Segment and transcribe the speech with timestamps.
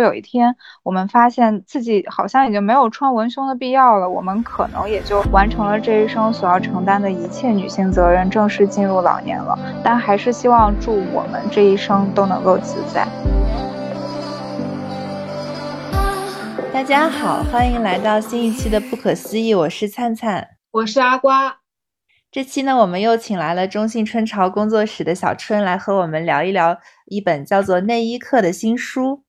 [0.00, 9.58] 有一天我们发现自己好像已经没有穿文胸的必要了，我们可能也就完成了这一生所要承担的一切女性责任，正式进入老年了。
[9.82, 13.06] 但还是希望祝我们这一生都能够自在。
[16.72, 21.56] 大家好，欢迎来到新一期的《不可思议》，我是灿灿，我是阿瓜。
[22.30, 26.76] 这期呢，我们又请来了中信春潮工作室的小春来和我们聊一聊
[27.06, 29.22] 一本叫做《内衣课》的新书。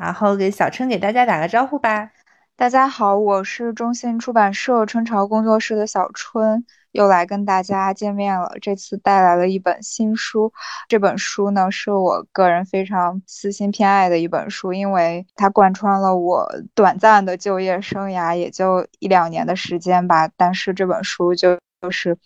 [0.00, 2.10] 然后给小春给大家打个招呼吧。
[2.56, 8.50] 大家好，我是中信出版社春潮工作室的小春，又来跟大家见面了。
[8.62, 10.50] 这次带来了一本新书，
[10.88, 20.30] 这本书呢是我个人非常私心偏爱的一本书，因为它贯穿了我短暂的就业生涯，也就一两年的时间吧。
[20.34, 22.16] 但是这本书就就是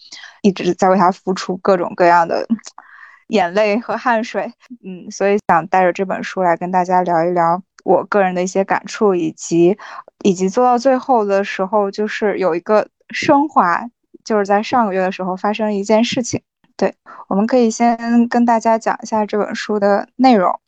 [0.43, 2.47] 一直在为它付出各种各样的。
[3.35, 4.53] 眼泪和汗水，
[4.85, 9.77] 嗯，所以想带着这本书来跟大家聊一聊我个人的一些感触，以及
[10.23, 13.91] 以及做到最后的时候，就是有一个升华，
[14.25, 16.41] 就是在上个月的时候发生了一件事情。
[16.77, 16.95] 对，
[17.29, 20.61] 我们可以先跟大家讲一下这本书的内容。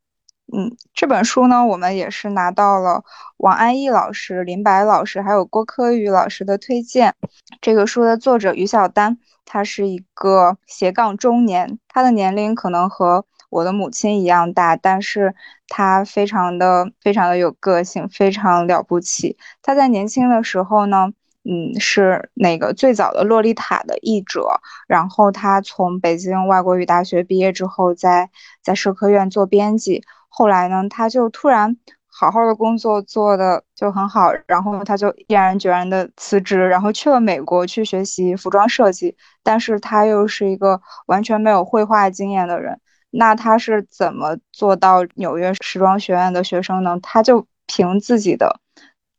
[0.52, 3.04] 嗯，这本书呢，我们也是拿到了
[3.36, 7.14] 王安忆老师、林白老师还有郭柯宇老师的推荐。
[7.60, 9.18] 这个书的作者于小丹。
[9.46, 15.34] 他是一个斜杠中年，他的年龄可能和我的母亲一样大，但是
[15.68, 19.38] 他非常的非常的有个性，非常了不起。
[19.62, 21.12] 他在年轻的时候呢，
[21.44, 28.28] 嗯，是那个最早的洛丽塔的译者，然后他从北京外国语大学毕业之后，在
[28.62, 31.76] 在社科院做编辑，后来呢，他就突然。
[32.18, 39.14] 好好的工作做的就很好，然后他就毅然决然的辞职，然后去了美国去学习服装设计。
[39.42, 46.98] 但是他又是一个完全没有绘画经验的人，那他是怎么做到纽约时装学院的学生呢？
[47.02, 48.60] 他就凭自己的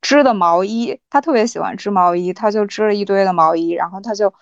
[0.01, 4.33] 织的毛衣，他特别喜欢织毛衣，他就织了一堆的毛衣，然后他就。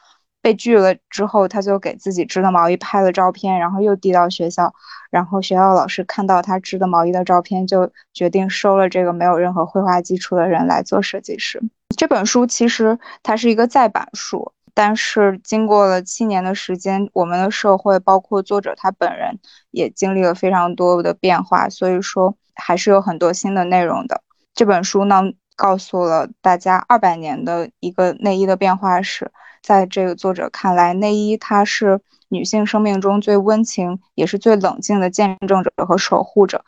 [0.45, 4.71] 被拒了之后，他就给自己织的毛衣拍了照片，然后又递到学校，
[5.09, 11.59] 然后学校老师看到他织的毛衣的照片，就决定收了这个没有任何绘画基础的人来做设计师。
[11.97, 19.39] 这本书其实它是一个再版书，但是经过了七年的时间，我们的社会包括作者他本人
[19.71, 24.21] 也经历了非常多的变化，所以说还是有很多新的内容的。
[24.53, 25.23] 这本书呢，
[25.55, 29.31] 告诉了大家二百年的一个内衣的变化史。
[29.65, 36.63] 在这个作者看来，内衣它是女性生命中最温情，也是最冷静的见证者和守护者，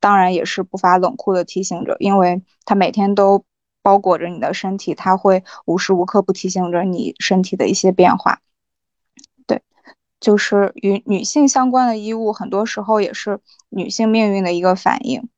[0.00, 3.44] 当然也是不乏冷酷的提醒者，因为它每天都
[3.82, 8.40] 包裹着你的身体，它会无时无刻不提醒着你身体的一些变化。
[9.46, 9.60] 对，
[10.18, 15.28] 就是与女性相关的衣物，很多时候也是女性命运的一个反应。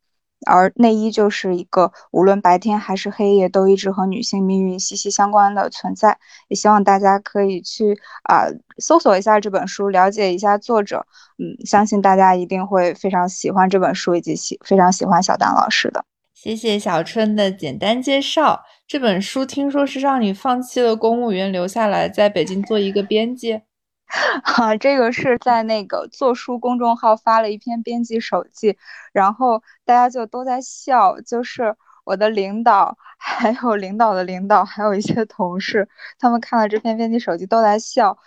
[0.46, 6.18] 而内衣就是一个无论白天还是黑夜都一直和女性命运息息相关的存在，
[6.48, 8.46] 也希望大家可以去啊
[8.78, 11.06] 搜索一下这本书，了解一下作者。
[11.38, 16.04] 嗯，相信大家一定会非常喜欢这本书，以及喜非常喜欢小丹老师的。
[16.34, 18.62] 谢谢小春的简单介绍。
[18.86, 23.60] 这本书听说是让你放弃了公务员，留下来在北京做一个编辑。
[24.10, 28.76] 哈， 这个是在那个做书公众号发了一篇编辑手记，
[29.12, 35.88] 然后大家就都在笑，就是我的领导， 还有领导的领导，还有一些同事，
[36.18, 38.18] 他们看了这篇编辑手记都在笑。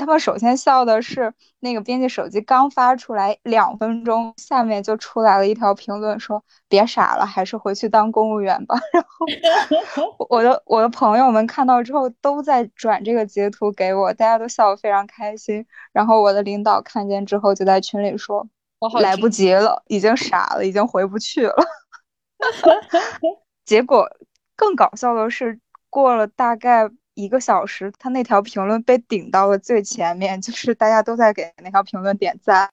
[0.00, 8.76] 他们首先笑的是那个编辑手机刚发出来两分钟，下面就出来了一条评论说：“别傻了，还是回去当公务员吧。
[9.44, 15.66] ”然后 我的我的朋友们看到之后都在转这个截图给我，大家都笑得非常开心。
[15.92, 18.48] 然后我的领导看见之后就在群里说
[19.02, 21.54] ：“来不及了，已经傻了，已经回不去了。
[23.66, 24.10] ”结果
[24.56, 26.90] 更搞笑的是，过了大概。
[27.22, 32.70] 一个小时，他那条评论被顶到了最前面， 就是大家都在给那条评论点赞。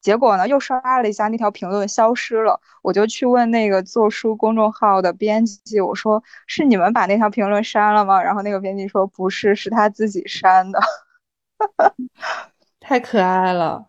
[0.00, 2.60] 结果呢，又刷了一下，那条评论消失了。
[2.82, 10.80] 我就去问那个做书公众号的编辑，我说：“是你们把那条评论删了吗？”然后那个编辑说：“不是，是他自己删的。
[12.80, 13.86] ”太可爱了。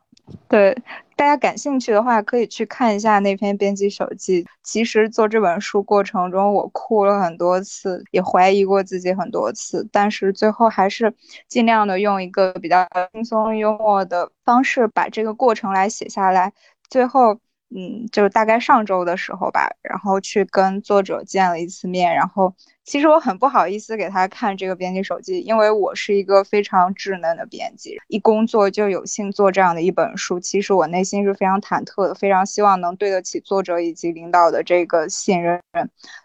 [0.48, 0.78] 对。
[1.15, 4.45] 大家感兴趣的话，可以去看一下那篇编辑手记。
[4.63, 11.13] 其实做这本书过程中，我哭了很多次，也怀疑过自己很多次，但是最后还是
[11.48, 16.51] 尽量的用一个比较轻松幽默的方式把这个过程来写下来。
[16.89, 17.38] 最后，
[17.75, 22.54] 嗯，就是大概上周的时候吧，然后去跟作者见了一次面，然后
[22.84, 35.60] 其实我很不好意思给他看这个编辑手机，因为我是一个非常稚嫩的编辑，一工作就有幸做这样的一本书，其实我内心是非常忐忑的，非常希望能对得起作者以及领导的这个信任，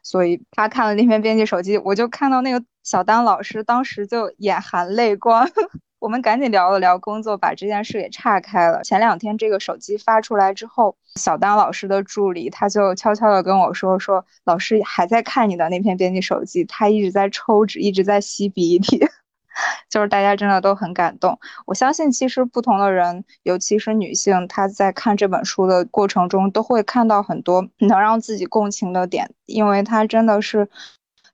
[0.02, 5.48] 所以他看了那篇编辑手机，我就看到那个小丹老师当时就眼含泪光。
[6.00, 8.82] 我们赶紧聊了聊工作，把这件事给岔开了。
[8.84, 19.04] 前两天这个手机发出来之后，小丹老师的助理他就悄悄的跟我说：“说老师还在看你的那篇编辑手机，他一直在抽纸，一直在吸鼻涕。
[19.90, 21.36] ”就是大家真的都很感动。
[21.66, 30.68] 我相信，其实不同的人，尤其是女性，她在看这本书的过程中，都会看到很多能让自己共情的点，因为它真的是。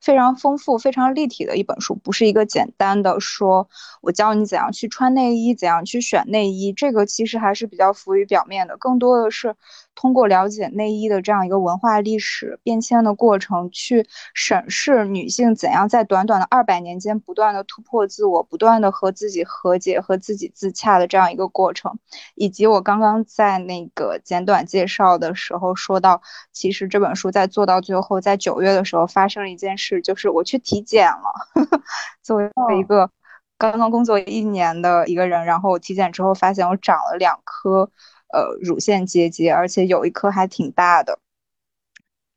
[0.04, 3.68] 非常丰富、非常立体的一本书，不是一个简单的说，
[4.02, 9.56] 我教你怎样去穿内衣，怎样去选内衣，这个其实还是比较浮于表面的，更多的是。
[9.94, 21.98] 通过了解内衣的这样一个文化历史变迁的过程，去审视女性怎样在短短的二百年间不断的突破自我，不断的和自己和解、和自己自洽的这样一个过程，
[22.34, 26.20] 以及我刚刚在那个简短介绍的时候说到，
[26.52, 31.32] 其实这本书在做到最后，在九月的时候发生了一件事，就是我去体检了。
[32.22, 33.10] 作为一个
[33.56, 37.90] 刚刚工作一年的一个人，然后我体检之后发现我长了两颗。
[38.32, 41.18] 呃，乳腺结节，而且有一颗还挺大的，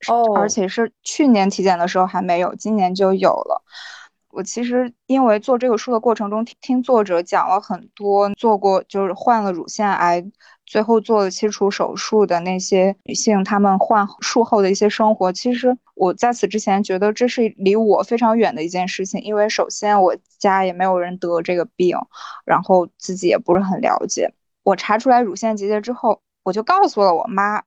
[0.07, 3.63] 哦，而且是去年体检的时候还没有，今年就有了。
[4.29, 10.23] 我其实因为做这个书的过程中，听作者讲了很多做过就是患了乳腺癌，
[10.63, 15.31] 最后做了切除手术的那些女性，她们患术后的一些生活。
[15.31, 21.97] 其实我在此之前觉得这是离我非常远的一件事情，因为首先我家也没有人得这个病，
[22.45, 24.31] 然后自己也不是很了解。
[24.67, 27.63] 我查出来乳腺结节之后，我就告诉了我妈。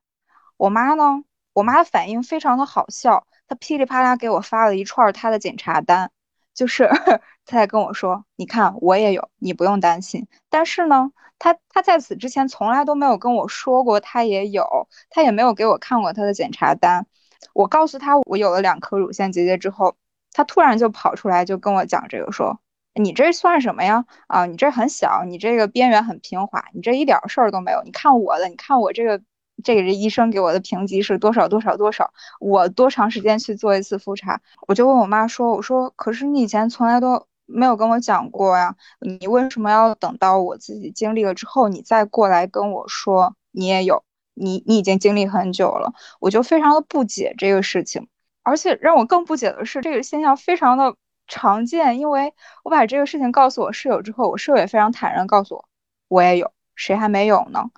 [0.58, 1.24] 我妈呢，
[1.54, 6.10] 我妈反应非常的好笑，她噼里啪啦给我发了一串她的检查单，
[6.52, 6.86] 就是
[7.46, 17.06] 她在跟我说：“你看，我也有，你不用担心。”但是呢，她她在此之前从来都没有跟我说过她也有，她也没有给我看过她的检查单。
[17.54, 19.96] 我告诉她我有了两颗乳腺结节之后，
[20.34, 22.60] 她突然就跑出来就跟我讲这个说。
[22.94, 24.04] 你这算什么呀？
[24.26, 27.82] 啊，你这很小，你这个边缘很平滑，你这一点事儿都没有。
[27.84, 29.22] 你看我的，你看我这个，
[29.62, 32.12] 这个医生给我的评级是多少多少多少？
[32.40, 34.40] 我多长时间去做一次复查？
[34.66, 44.02] 我就问我妈说，我说，可是你以前从来都没有跟我讲过呀，你为什么要等到我自己经历了之后，你再过来跟我说你也有？
[44.34, 48.08] 你你已经经历很久了，我就非常的不解这个事情，
[48.42, 50.96] 而且让我更不解的是，这个现象非常的。
[51.30, 52.34] 常见，因为
[52.64, 55.64] 我把这个事情告诉我室友之后，我室友也非常坦然告诉我，
[56.08, 57.70] 我也有，谁还没有呢？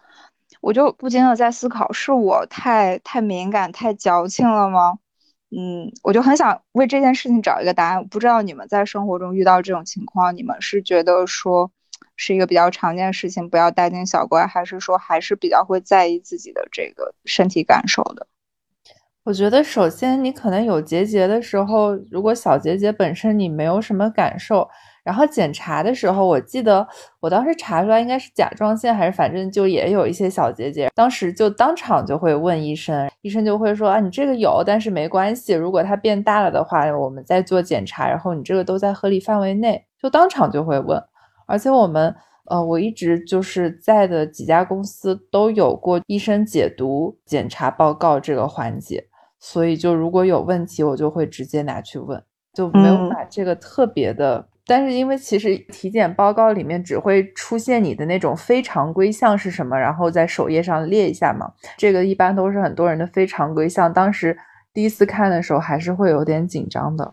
[0.60, 4.99] 我就不禁的在思考，是我太太敏感、太矫情了吗？
[5.50, 8.08] 嗯，我就很想为这件事情找一个答案。
[8.08, 11.70] 不知道你们在生活中遇到这种情况，你们是觉得说
[12.16, 18.26] 是一个比较常见的事情，不要大惊小怪，还是说还是比较会在意自己的这个身体感受的？
[19.24, 24.69] 我觉得，首先你可能有结节的时候，如果小结节本身你没有什么感受，
[25.04, 26.84] 然后检查的时候，我记得
[27.20, 41.00] 我当时查出来应该是甲状腺，还是反正就也有一些小结节，当时就当场就会问医生，医生就会说啊，你这个有，但是没关系，如果它变大了的话，我们再做检查，然后你这个都在合理范围内，就当场就会问，
[41.46, 42.12] 而且我们。
[42.46, 49.06] 呃，我一直就是在的几家公司都有过医生解读检查报告这个环节，
[49.42, 52.22] 所以就如果有问题，我就会直接拿去问，
[52.54, 54.49] 就没有把这个特别的。
[54.64, 63.92] 但是因为其实体检报告里面只会出现你的那种非常规项是什么，然后在首页上列一下嘛，这个一般都是很多人的非常规项。
[63.92, 64.38] 当时
[64.72, 67.12] 第一次看的时候还是会有点紧张的，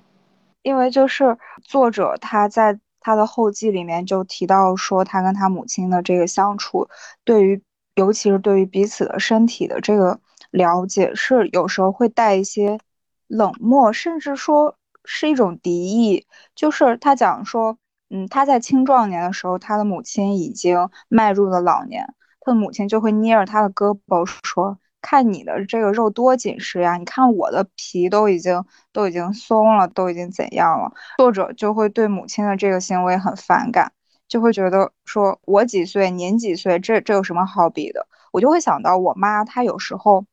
[0.61, 2.79] 因为就是作者他在。
[3.01, 6.85] 他的后记里面就提到说，他跟他母亲的这个相处，
[7.23, 7.63] 对于
[7.95, 10.19] 尤其是对于彼此的身体的这个
[10.51, 12.79] 了解，是有时候会带一些
[13.27, 16.25] 冷漠，甚至说是一种敌意。
[16.55, 17.77] 就是他讲说，
[18.09, 24.77] 嗯，他在青壮年的时候，他的母亲已经迈入了老年，他的母亲就会捏着他的胳膊说。
[25.01, 26.97] 看你的这个肉多紧实呀！
[26.97, 30.91] 你看我的皮都已经都已经松了，都已经怎样了？
[31.17, 33.93] 作者就会对母亲的这个行为很反感，
[34.27, 38.07] 就会觉得说我几岁，您几岁，这这有什么好比的？
[38.33, 40.25] 我就会想到我妈，她有时候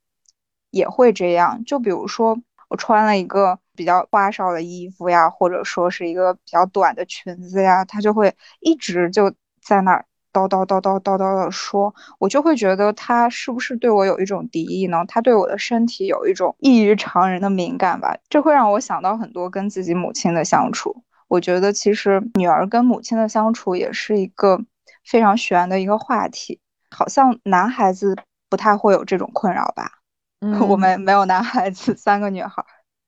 [0.70, 1.64] 也会这样。
[1.64, 9.32] 就比如说我穿了一个比较花哨的衣服呀，或者说是一个比较短的裙子呀，她就会一直就
[9.62, 15.02] 在那儿叨叨叨叨叨叨的说，我就会觉得他是不是对我有一种敌意呢？
[15.08, 18.14] 他对我的身体有一种异于常人的敏感吧？
[18.28, 21.02] 这会让我想到很多跟自己母亲的相处。
[21.28, 24.60] 我觉得其实女儿跟母亲的相处也是一个
[25.04, 26.60] 非常悬的一个话题。
[26.90, 28.14] 好像男孩子
[28.50, 29.90] 不太会有这种困扰吧？
[30.68, 32.64] 我们没有男孩子，三个女孩。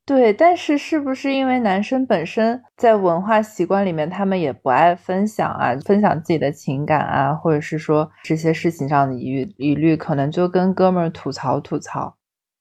[0.06, 12.18] 对，但是是不是因为男生本身在文化习惯里面，他们也不爱分享啊，分享自己的情感啊，或者是说这些事情上的疑疑虑，可能就跟哥们儿吐槽吐槽。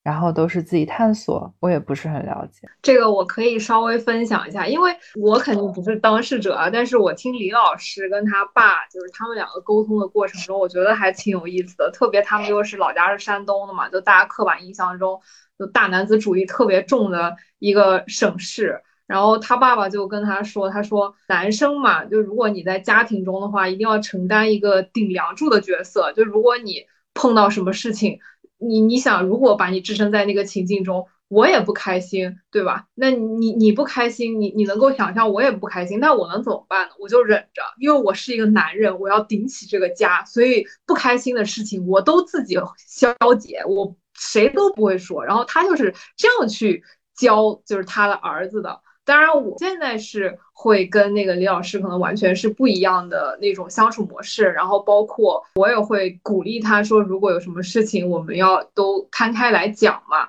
[0.08, 4.90] 然后都是自己探索，我也不是很了解这个，我可以稍微分享一下，因为
[5.22, 11.92] 我肯定不是当事者啊，但是我听李老师跟他爸，就是他们两个沟通的过程中，我觉得还挺有意思的。
[11.92, 15.20] 特别他们又是老家是山东的嘛，就大家刻板印象中
[15.60, 18.82] 就大男子主义特别重的一个省市。
[19.08, 28.22] 然后他爸爸就跟他说，他说男生嘛，就如果你在家庭中的话，一定要承担一个顶梁柱的角色，就如果你碰到什么事情。
[28.58, 32.88] 你你想，如果把你置身在那个情境中，我也不开心，对吧？
[32.96, 36.94] 那你你不开心，你你能够想象我也不开心，那我能怎么办呢？
[37.00, 45.24] 我就忍着，因为我是一个男人，我要顶起这个家，所以不开心的事情我都自己消解，我谁都不会说。
[45.26, 46.84] 然后他就是这样去
[47.16, 48.80] 教，就是他的儿子的。
[49.08, 60.28] 当然，我现在是会跟那个李老师可能完全是不一样的那种相处模式，然后包括我也会鼓励他说，如果有什么事情，我们要都摊开来讲嘛。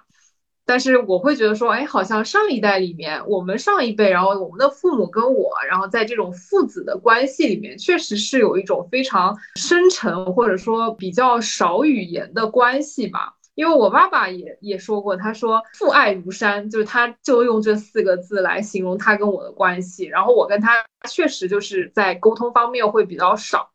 [0.64, 13.37] 但是我会觉得说，哎，好像上一代里面，我们上一辈，然后我们的父母跟我，然后在这种父子的关系里面，确实是有一种非常深沉或者说比较少语言的关系吧。
[13.58, 20.04] 因为我爸爸也也说过，他说父爱如山，就是他就用这四个字来形容他跟我的关系。
[20.04, 20.76] 然后我跟他
[21.10, 23.68] 确实就是在沟通方面会比较少，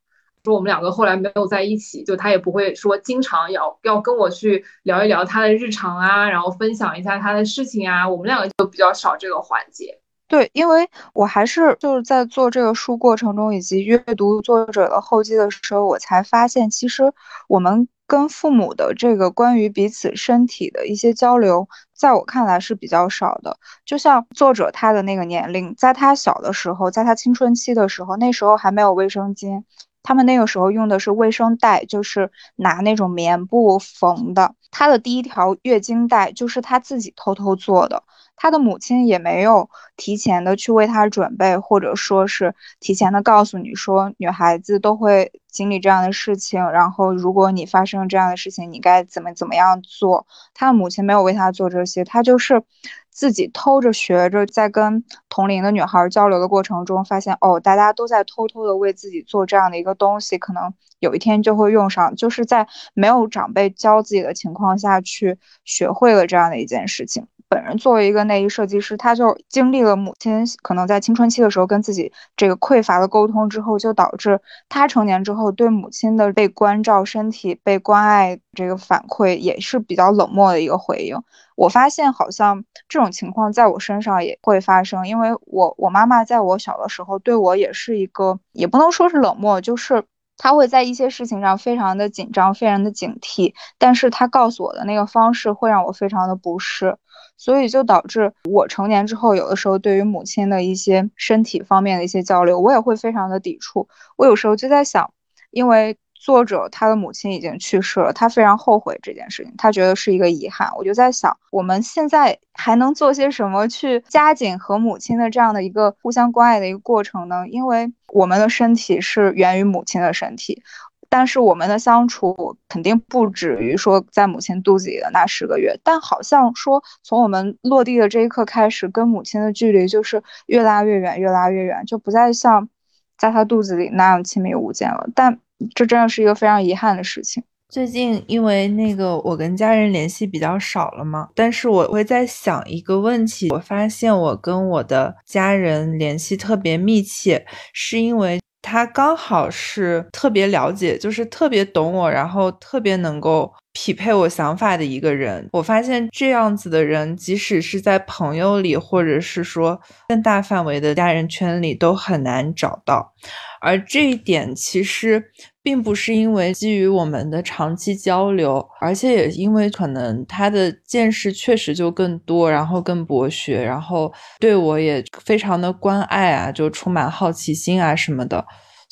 [0.45, 9.99] 说我们两个后来没有在一起，就他也不会说经常要要跟我去聊一聊他的日常啊，然后分享一下他的事情啊，我们两个就比较少这个环节。
[10.29, 17.03] 对，因为我还是就是在做这个书过程中，以及阅读作者的后记的时候，我才发现其实
[17.49, 17.89] 我们。
[18.05, 23.57] 跟父母的这个关于彼此身体的一些交流，在我看来是比较少的。
[23.85, 29.63] 就像作者他的那个年龄，在他小的时候，在他青春期的时候，那时候还没有卫生巾，
[30.03, 34.53] 他们那个时候用的是卫生带，就是拿那种棉布缝的。
[34.69, 38.03] 他的第一条月经带就是他自己偷偷做的。
[38.35, 50.27] 他的母亲也没有提前的去为他准备，或者说是提前的告诉你说，女孩子都会经历这样的事情，然后如果你发生这样的事情，你该怎么怎么样做。
[50.53, 52.63] 他的母亲没有为他做这些，他就是
[53.11, 67.27] 自己偷着学着，在跟同龄的女孩交流的过程中，发现哦，大家都在偷偷的为自己做这样的一个东西，可能有一天就会用上，就是在没有长辈教自己的情况下去学会了这样的一件事情。
[67.53, 81.15] 本人作为一个内衣设计师，他就经历了母亲可能在青春期的时候跟自己这个匮乏的沟通之后，就导致他成年之后对母亲的被关照身体、被关爱这个反馈也是比较冷漠的一个回应。
[81.55, 90.03] 我发现好像这种情况在我身上也会发生，因为我我妈妈在我小的时候对我也是一个，也不能说是冷漠，就是
[90.37, 96.97] 他会在一些事情上非常的紧张、非常的警惕，但是他告诉我的那个方式会让我非常的不适。
[97.35, 103.87] 所以就导致我成年之后，有的时候对于母亲的一些身体方面的一些交流，我也会非常的抵触。
[104.15, 105.11] 我有时候就在想，
[105.49, 110.71] 因为作者他的母亲已经去世了，他非常后悔这件事情，他觉得是一个遗憾。
[110.77, 117.45] 我就在想，我们现在还能做些什么去加紧和母亲的这样的一个互相关爱的一个过程呢？
[117.49, 120.63] 因为我们的身体是源于母亲的身体。
[121.09, 132.67] 但是我们的相处肯定不止于说在母亲肚子里的那十个月，但好像说从我们落地的这一刻开始，跟母亲的距离就是越拉越远，越拉越远，就不再像
[133.15, 135.07] 在她肚子里那样亲密无间了。
[135.13, 135.37] 但
[135.75, 137.43] 这真的是一个非常遗憾的事情。
[137.69, 148.39] 最近因为那个我跟家人联系比较少了嘛，但是我会在想一个问题，我发现我跟我的家人联系特别密切，是因为。
[148.65, 155.49] 他刚好是特别了解，就是特别懂我，然后特别能够匹配我想法的一个人。
[155.51, 163.13] 我发现这样子的人，即使是在朋友里，或者是说更大范围的家人圈里，都很难找到。
[163.59, 165.23] 而这一点其实
[165.61, 178.45] 并不是因为基于我们的长期交流，而且也因为可能他的见识确实就更多，然后更博学，然后对我也非常的关爱啊，就充满好奇心啊什么的。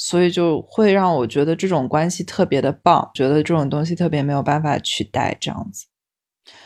[0.03, 5.86] 所以就会让我觉得这种关系特别的棒，觉得这种东西特别没有办法取代这样子。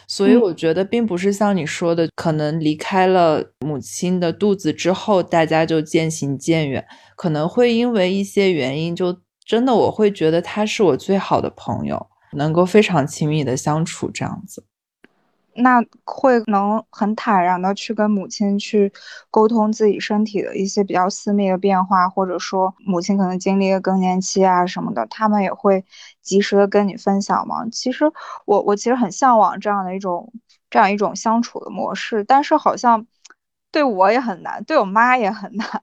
[0.07, 6.87] 所以我觉得并不是像你说的，可能离开了母亲的肚子之后，大家就渐行渐远，
[7.17, 14.63] 可能会因为一些原因，就真的我会觉得他是我最好的朋友，能够非常亲密的相处这样子。
[15.55, 18.91] 那会能很坦然的去跟母亲去
[19.31, 25.83] 沟通自己身体的一些比较私密的变化，或者说母亲可能经历了更年期啊什么的，他们也会
[26.21, 27.65] 及时的跟你分享吗？
[27.71, 28.05] 其实
[28.45, 30.31] 我我其实很向往这样的一种
[30.69, 33.05] 这样一种相处的模式，但是好像
[33.71, 35.81] 对我也很难，对我妈也很难。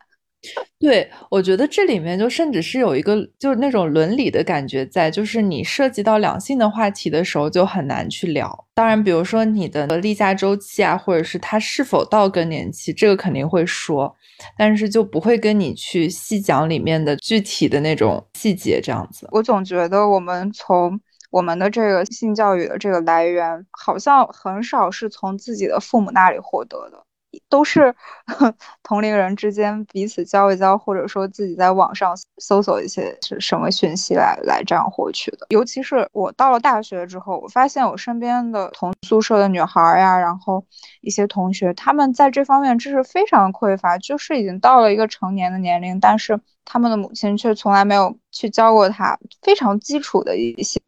[0.79, 8.67] 对，我觉得这里面就甚至是有一个就是那种伦理的感觉在，就是你涉及到两性的话题的时候就很难去聊。
[8.75, 14.13] 当然，比如说你的例假周期啊，或者是他是否到更年期，这个肯定会说，
[14.59, 19.29] 但是就不会跟你去细讲里面的具体的那种细节这样子。
[19.31, 27.05] 我总觉得我们从我们的这个性教育的这个来源，好像很少是从自己的父母那里获得的。
[27.49, 27.95] 都是
[28.83, 35.47] 同龄人之间彼此交一交，或者说自己在网上搜索一些是什么讯息来来这样获取的。
[35.51, 40.65] 尤其是我到了大学之后，我发现我身边的同宿舍的女孩呀，然后
[41.01, 50.81] 一些同学，他们在这方面知识非常匮乏，就是已经到了一个成年的年龄，但是他们的母亲却从来没有去教过他非常基础的一些。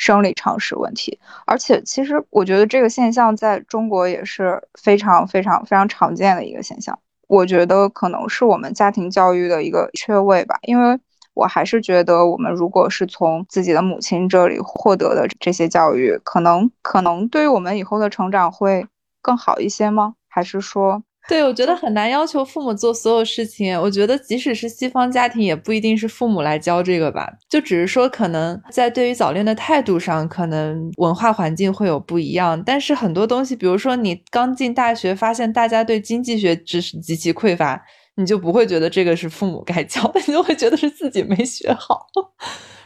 [0.00, 6.98] 生理常识问题，而且其实我觉得这个现象在中国也是非常非常非常常见的一个现象。
[7.28, 10.98] 我觉得可能是我们家庭教育的一个缺位吧，因为
[11.34, 18.86] 我还是觉得我们如果是从自己的母亲这里获得的这些教育，可能可能对于我们以后的成长会
[19.20, 20.14] 更好一些吗？
[20.30, 21.02] 还是说？
[21.30, 23.80] 对，我觉得很难要求父母做所有事情。
[23.80, 27.32] 我觉得即使是西方家庭，也不一定是父母来教这个吧。
[27.48, 32.60] 就只是说，可能在对于早恋的态度上，可能文化环境会有不一样。
[32.66, 37.80] 但是很多东西，比如说你刚进大学，发现大家对经济学知识极其匮乏，
[38.20, 42.06] 你就不会觉得这个是父母该教的， 你就会觉得是自己没学好。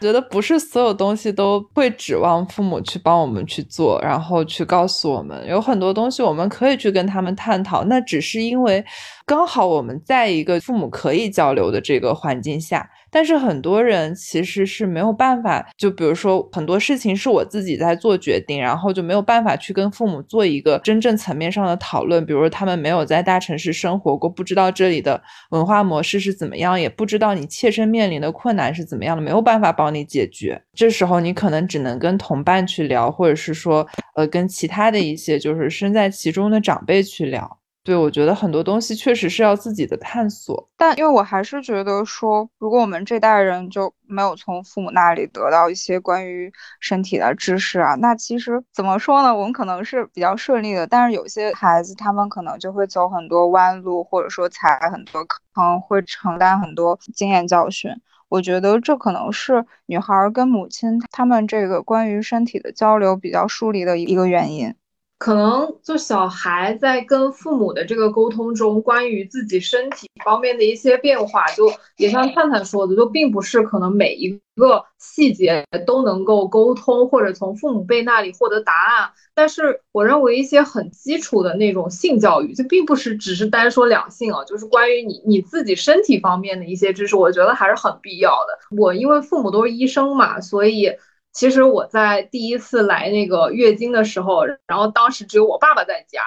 [0.00, 8.84] 觉得不是所有东西都会指望父母去帮我们去做，然后去告诉我们，有很多东西我们可以去跟他们探讨，那只是因为
[9.24, 12.90] 刚好我们在一个父母可以交流的这个环境下。
[13.14, 22.26] 但是很多人其实是没有办法，就比如说很多事情是我自己在做决定，然后就没有办法去跟父母做一个真正层面上的讨论。
[22.26, 30.60] 比如他们没有在大城市生活过，不知道这里的文化模式是怎么样，也不知道你切身面临的困难是怎么样的，没有办法帮你解决。
[30.74, 37.58] 这时候你可能只能跟同伴去聊，或者是说，呃，跟其他的一些就是身在其中的长辈去聊。
[37.84, 49.36] 对，我觉得很多东西确实是要自己的探索，但因为我还是觉得说，如果我们这代人就没有从父母那里得到一些关于身体的知识啊，那其实怎么说呢？
[49.36, 57.90] 我们可能是比较顺利的，但是有些孩子他们可能就会走很多弯路，或者说踩很多坑，会承担很多经验教训。
[58.30, 64.74] 我觉得这可能是女孩跟母亲他们这个关于身体的交流比较疏离的一个原因。
[65.16, 79.10] 可能就小孩在跟父母的这个沟通中，关于自己身体方面的一些变化，就也像探探说的，就并不是可能每一个细节都能够沟通，或者从父母辈那里获得答案。
[79.34, 88.76] 但是我认为一些很基础的那种性教育，就并不是只是单说两性啊，就是关于你你自己身体方面的一些知识，我觉得还是很必要的。
[88.76, 90.90] 我因为父母都是医生嘛，所以。
[91.34, 96.22] 其实我在第一次来那个月经的时候，然后当时只有我爸爸在家，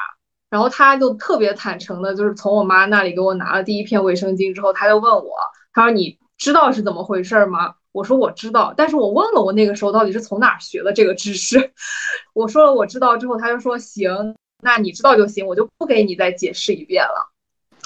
[0.49, 5.37] 然后他就特别坦诚的，就是从我妈那里给我拿了第一片卫生巾之后，他就问我，
[5.73, 7.75] 他说你知道是怎么回事吗？
[7.93, 11.71] 我说我知道，但是我问了我那个时候到底是从哪学的这个知识，
[12.35, 17.31] 我说了我知道之后，他就说行，那你知道就行，我就不给你再解释一遍了。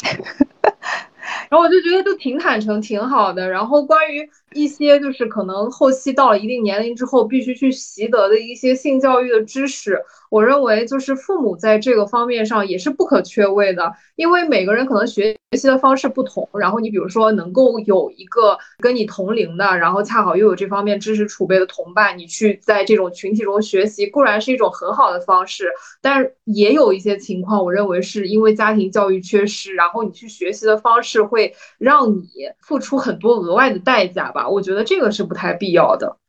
[1.52, 3.50] 然后我就觉得就挺坦诚，挺好的。
[3.50, 10.02] 然后关于一些就是可能后期到了一定年龄之后必须去习得的一些性教育的知识。
[10.32, 16.48] 我认为就是父母在这个方面上也是不可缺位的，因为每个人可能学习的方式不同。
[16.54, 25.70] 然后你比如说能够有一个跟你同龄的，然后恰好又有这方面知识储备的同伴，你去在这种群体中学习，固然是一种很好的方式，
[26.02, 32.24] 但也有一些情况，我认为是因为家庭教育缺失，然后你去学习的方式会让你
[32.62, 34.48] 付出很多额外的代价吧。
[34.48, 36.21] 我觉得这个是不太必要的。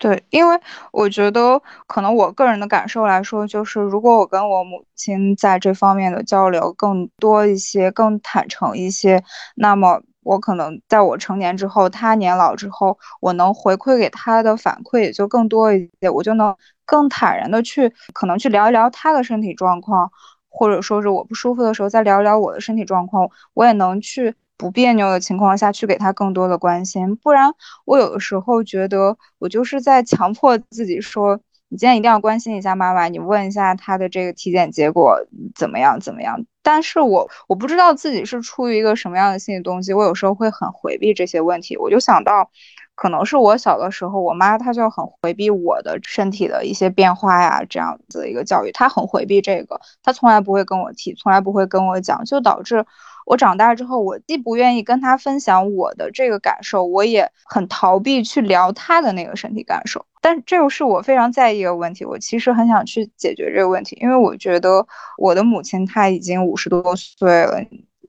[0.00, 0.58] 对，因为
[0.92, 9.22] 我觉得可能我个人的感受来说，就是如果我跟我母亲在这方面的交流更多一些、更坦诚一些，
[9.56, 20.10] 那么我可能在我成年之后，他年老之后，我能回馈给他的反馈也就更多一些，我就能更坦然的去可能去聊一聊他的身体状况，
[20.48, 27.50] 或者说是我不舒服的时候再聊一聊我的身体状况，我也能去不别扭的情况下去给他更多的关心，不然
[27.86, 31.40] 我有的时候觉得我就是在强迫自己说。
[31.72, 35.16] 你今天一定要关心一下妈妈，你问一下她的这个体检结果
[35.54, 36.44] 怎么样怎么样？
[36.64, 41.76] 但是我我不知道自己是出于一个什么样的心理动机，我有时候会很回避这些问题。
[41.76, 42.50] 我就想到，
[42.96, 52.84] 可能是我小的时候，我妈她就很回避我的身体的一些变化呀，这样子的一个教育，她很回避这个，她从来不会跟我提，从来不会跟我讲，就导致。
[53.30, 60.04] 我长大之后，我既不愿意跟他分享我的这个感受，我也很逃避去聊他的那个身体感受。
[60.20, 64.84] 但这又是我非常在意的问题，我其实很想去解决这个问题，因为我觉得
[65.16, 67.60] 我的母亲她已经五十多岁了。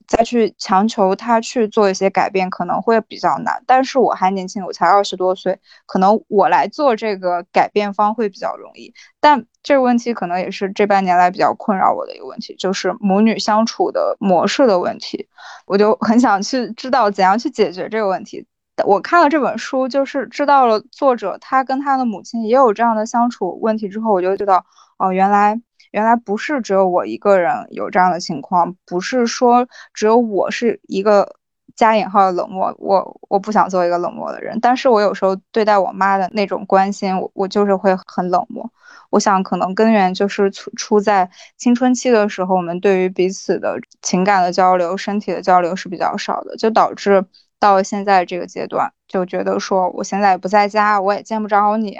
[0.06, 8.92] 再去强求他去做一些改变可能会比较难，但是我还年轻，我才二十多岁，可能我来做这个改变方会比较容易。
[9.20, 15.28] 但这个问题可能也是这半年来比较困扰我的一个问题，就是母女相处的模式的问题。
[15.66, 18.46] 我就很想去知道怎样去解决这个问题。
[18.84, 24.64] 我看了这本书，就是知道了作者他跟他的母亲也有这样的相处问题之后，我就知道
[24.98, 25.60] 哦，原来。
[25.92, 31.36] 原来不是只有我一个人有这样的情况，不是说只有我是一个
[31.76, 38.68] 加引号的冷漠，我我不想做一个冷漠的人，但是我有时候对待我妈的那种关心，我我就是会很冷漠。
[39.10, 47.24] 我想可能根源就是出出在青春期的时候，我们对于彼此的情感的交流、身体的交流是比较少的，就导致
[47.58, 51.98] 到现在这个阶段，就觉得说我现在也不在家，我也见不着你。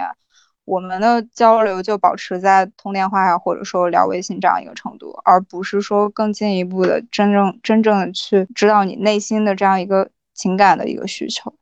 [0.65, 11.53] 我们的交流就保持在通电话呀，或者说聊微信这样一个程度，而不是说更进一步的真正真正的去知道你内心的这样一个情感的一个需求。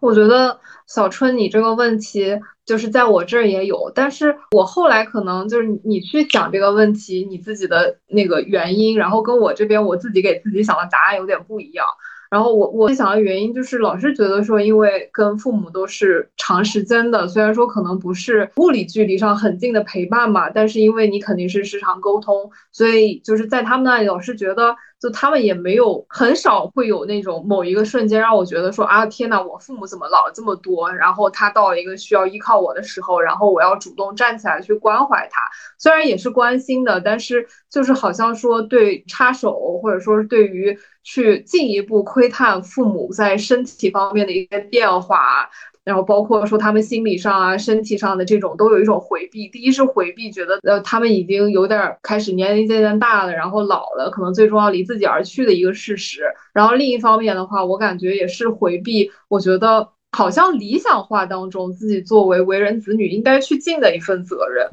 [0.00, 11.86] 我觉得小春，你这个问题就是在我这儿也有，但是我后来可能就是你去讲这个问题，你自己的那个原因，然后跟我这边我自己给自己想的答案有点不一样。
[12.30, 24.76] 然后我我想的原因就是老是觉得说，因为跟父母都是长时间的，虽然说可能不是物理距离上很近的陪伴嘛，但是因为你肯定是时常沟通，所以就是在他们那里老是觉得。
[24.98, 30.90] 就他们也没有很少会有那种某一个瞬间让我觉得说啊天呐，我父母怎么老了这么多？
[30.90, 35.42] 然后他到了一个需要依靠我的时候，然后我要主动站起来去关怀他。
[35.76, 45.48] 虽然也是关心的，但是就是好像说对插手，或者说是对于去进一步窥探父母在身体方面的一些变化。
[45.84, 49.46] 然后包括说他们心理上啊、身体上的这种都有一种回避。
[49.46, 56.22] 第一是回避，觉得呃他们已经有点开始年龄渐渐大了，然后老了，可能最终要离自己而去的一个事实。
[56.52, 59.08] 然后另一方面的话，我感觉也是回避。
[59.28, 64.68] 我觉得好像理想化当中自己作为为人子女应该去尽的一份责任。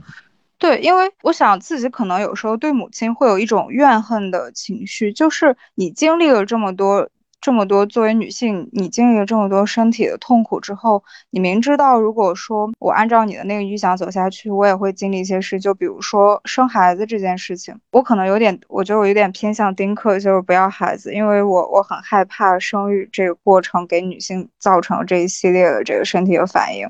[0.57, 7.09] 对，因为我想自己可能有时候对母亲会有一种怨恨的情绪，就是你经历了这么多。
[7.45, 15.59] 这么多，作为女性，你经历了这么多身体的痛苦之后，你明知道，如果说我按照你的那个预想走下去，我也会经历一些事。
[15.59, 26.89] 就比如说生孩子这件事情，我可能有点，我觉得我有点偏向丁克，就是不要孩子，因为我我很害怕生育这个过程给女性造成这一系列的这个身体的反应。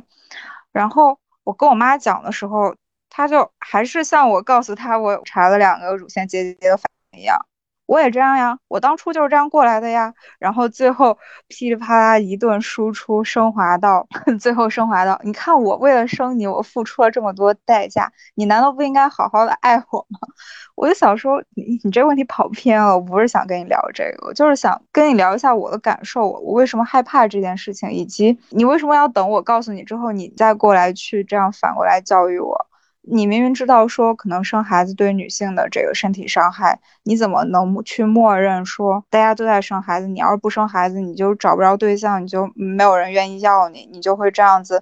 [0.71, 2.75] 然后我跟我妈讲的时候，
[3.15, 7.37] 他就还是像我告诉他我查了两个乳腺结节的反应一样。
[7.85, 10.13] 我也这样呀，我当初就是这样过来的呀。
[10.39, 11.17] 然后最后
[11.49, 14.07] 噼里啪啦一顿输出，升华到
[14.39, 20.17] 最后升华到，你看我为了生你，我付出了这么多代价，你难道不应该好好的爱我吗？
[20.75, 32.65] 我就想说，你你这问题跑偏了，我不是想跟你聊这个，我就是想跟你聊一下我的感受，我为什么害怕这件事情，以及你为什么要等我告诉你之后，你再过来去这样反过来教育我。
[33.05, 40.07] 你明明知道说可能生孩子对女性的这个身体伤害，你怎么能去默认说大家都在生孩子？
[40.07, 44.81] 你要是不生孩子，你就找不着对象，你就没有人愿意要你，你就会这样子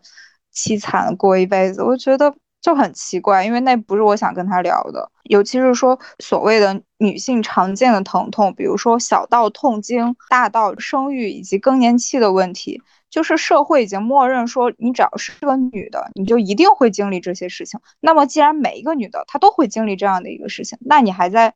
[0.53, 1.81] 凄惨的过一辈子。
[1.81, 5.11] 我觉得就很奇怪，因为那不是我想跟他聊的。
[5.23, 12.81] 尤其是说所谓的女性常见的疼痛，比如说小到痛经，大到生育以及更年期的问题。
[13.11, 17.79] 就是社会已经默认说，你只要是个女的，你就一定会经历这些事情。
[17.99, 21.53] 那么，既然每一个女的她都会经历这样的一个事情，那你还在，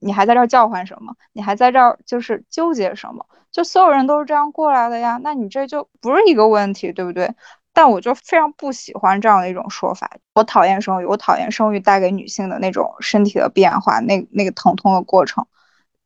[0.00, 1.14] 你还在这儿叫唤什么？
[1.32, 3.26] 你还在这儿就是纠结什么？
[3.52, 7.32] 就所有人都是这样过来的呀，那你这就不是一个问题，对不对？
[7.72, 10.10] 但我就非常不喜欢这样的一种说法。
[10.34, 15.46] 我讨厌生育，我讨厌生育带给女性的那种身体的变化，那那个疼痛的过程。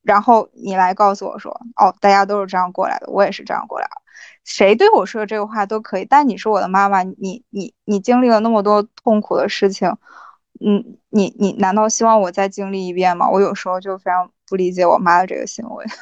[0.03, 4.03] 然后你来告诉我说，哦，大家都是这样过来的，我也是这样过来的。
[4.45, 9.89] 谁对我说这个话都可以，但你是我的妈妈，你你你经历了那么多痛苦的事情，
[10.65, 13.31] 嗯，你你难道希望我再经历一遍吗？
[13.31, 15.85] 我有时候就非常不理解我妈的这个行为。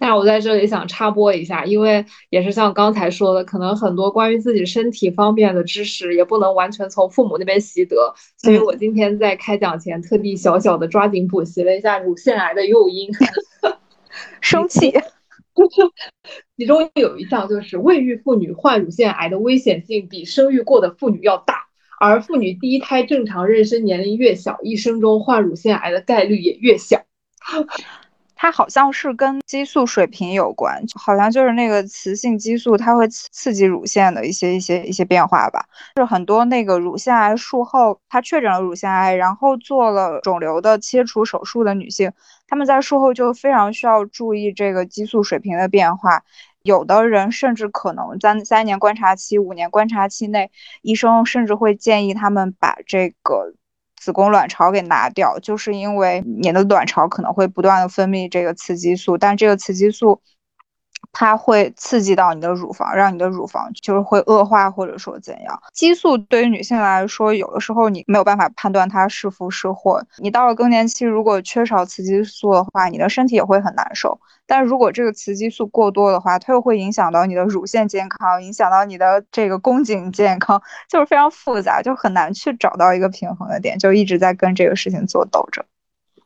[0.00, 13.10] 那我在这里想插播一下，因为也是像刚才说的，可能很多关于自己身体方面的知识也不能完全从父母那边习得，所以我今天在开讲前特地小小的抓紧补习了一下乳腺癌的诱因，
[14.40, 14.94] 生气。
[16.56, 21.66] 其中有一项就是未育妇女患乳腺癌的危险性比生育过的妇女要大，
[22.00, 27.00] 而妇女第一胎正常妊娠年龄越小，一生中患乳腺癌的概率也越小。
[28.40, 35.64] 它好像是跟激素水平有关，好像就是那个雌性激素，它会刺激乳腺的一些一些一些变化吧。
[35.96, 42.12] 是很多那个乳腺癌术后，她确诊了乳腺癌，然后做了肿瘤的切除手术的女性，
[42.48, 46.24] 他们在术后就非常需要注意这个激素水平的变化。
[46.62, 50.50] 有的人甚至可能在三年观察期、五年观察期内，
[50.82, 53.54] 医生甚至会建议他们把这个。
[54.00, 60.22] 子宫卵巢给拿掉，就是因为你的卵巢可能会不断的分泌这个雌激素，但这个雌激素。
[61.12, 65.60] 它会刺激到你的乳房，让你的乳房就是会恶化，或者说怎样。
[65.72, 70.02] 激素对于女性来说，有的时候你没有办法判断它是福是祸。
[70.18, 74.20] 你到了更年期，如果缺少雌激素的话，你的身体也会很难受。
[74.46, 85.64] 但如果这个雌激素过多的话，它又会影响到你的乳腺健康，影响到你的这个宫颈健康，就是非常复杂，就很难去找到一个平衡的点，就一直在跟这个事情做斗争。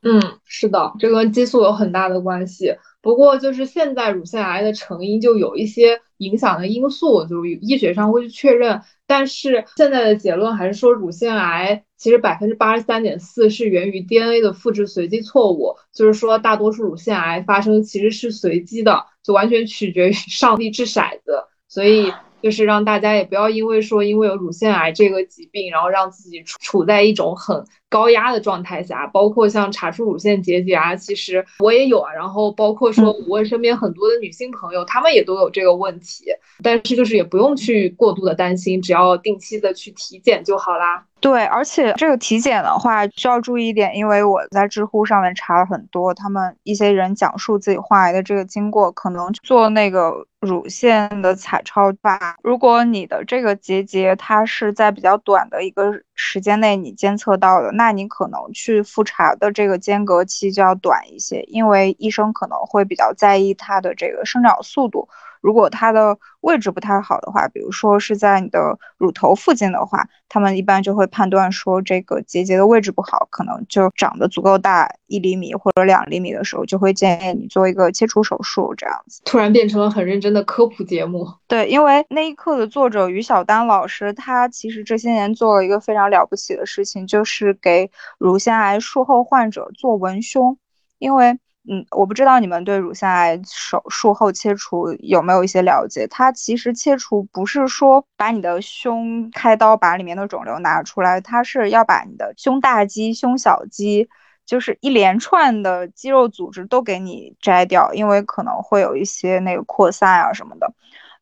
[0.03, 2.75] 嗯，是的，这跟激素有很大的关系。
[3.01, 8.81] 不过，就是现在乳腺癌的成因就有一些影响的因素，就是医学上会去确认。
[9.07, 21.43] 但是现在的结论还是说，乳腺癌其实百分之八十三点四是源于 DNA 的复制随机错误，就是说大多数乳腺癌发生其实是随机的，就完全取决于 上帝掷骰子。
[21.67, 22.11] 所以。
[22.43, 29.05] 就是让大家也不要因为说因为有乳腺癌这个疾病，然后让自己处处在一种很高压的状态下。
[29.13, 32.11] 包括像查出乳腺结节啊，其实我也有啊。
[32.11, 36.25] 然后包括说我问身边很多的女性朋友，她们也都有这个问题。
[36.63, 41.05] 但是就是也不用去过度的担心，只要定期的去体检就好啦。
[41.19, 52.35] 对，而且这个体检的话需要注意一点，因为我在知乎上面查了很多，他们一些人讲述自己患癌的这个经过，可能做那个乳腺的彩超吧。
[52.43, 65.09] 如果你的这个结节它是在比较短的一个时间内你监测到的，那你可能去复查的这个间隔期就要短一些，因为医生可能会比较在意它的这个生长速度。
[65.43, 79.21] 如果它的位置不太好的话，比如说是在你的乳头附近的话，他们一般就会判断说这个结节的位置不好，可能就长得足够大，一厘米或者两厘米的时候，就会建议你做一个切除手术这样子。
[79.25, 81.27] 突然变成了很认真的科普节目。
[81.45, 90.57] 对，因为那一刻的作者于晓丹老师，他其实这些年做了一个非常了不起的事情，就是给乳腺癌术后患者做文胸，
[90.99, 91.37] 因为。
[91.69, 96.05] 嗯，我不知道你们对乳腺癌手术后切除有没有一些了解？
[96.07, 104.09] 它其实切除不是说把你的胸开刀把里面的肿瘤拿出来，它是要把你的胸大肌、胸小肌，
[104.45, 110.73] 就是一连串的肌肉组织都给你摘掉，因为可能会有一些那个扩散啊什么的。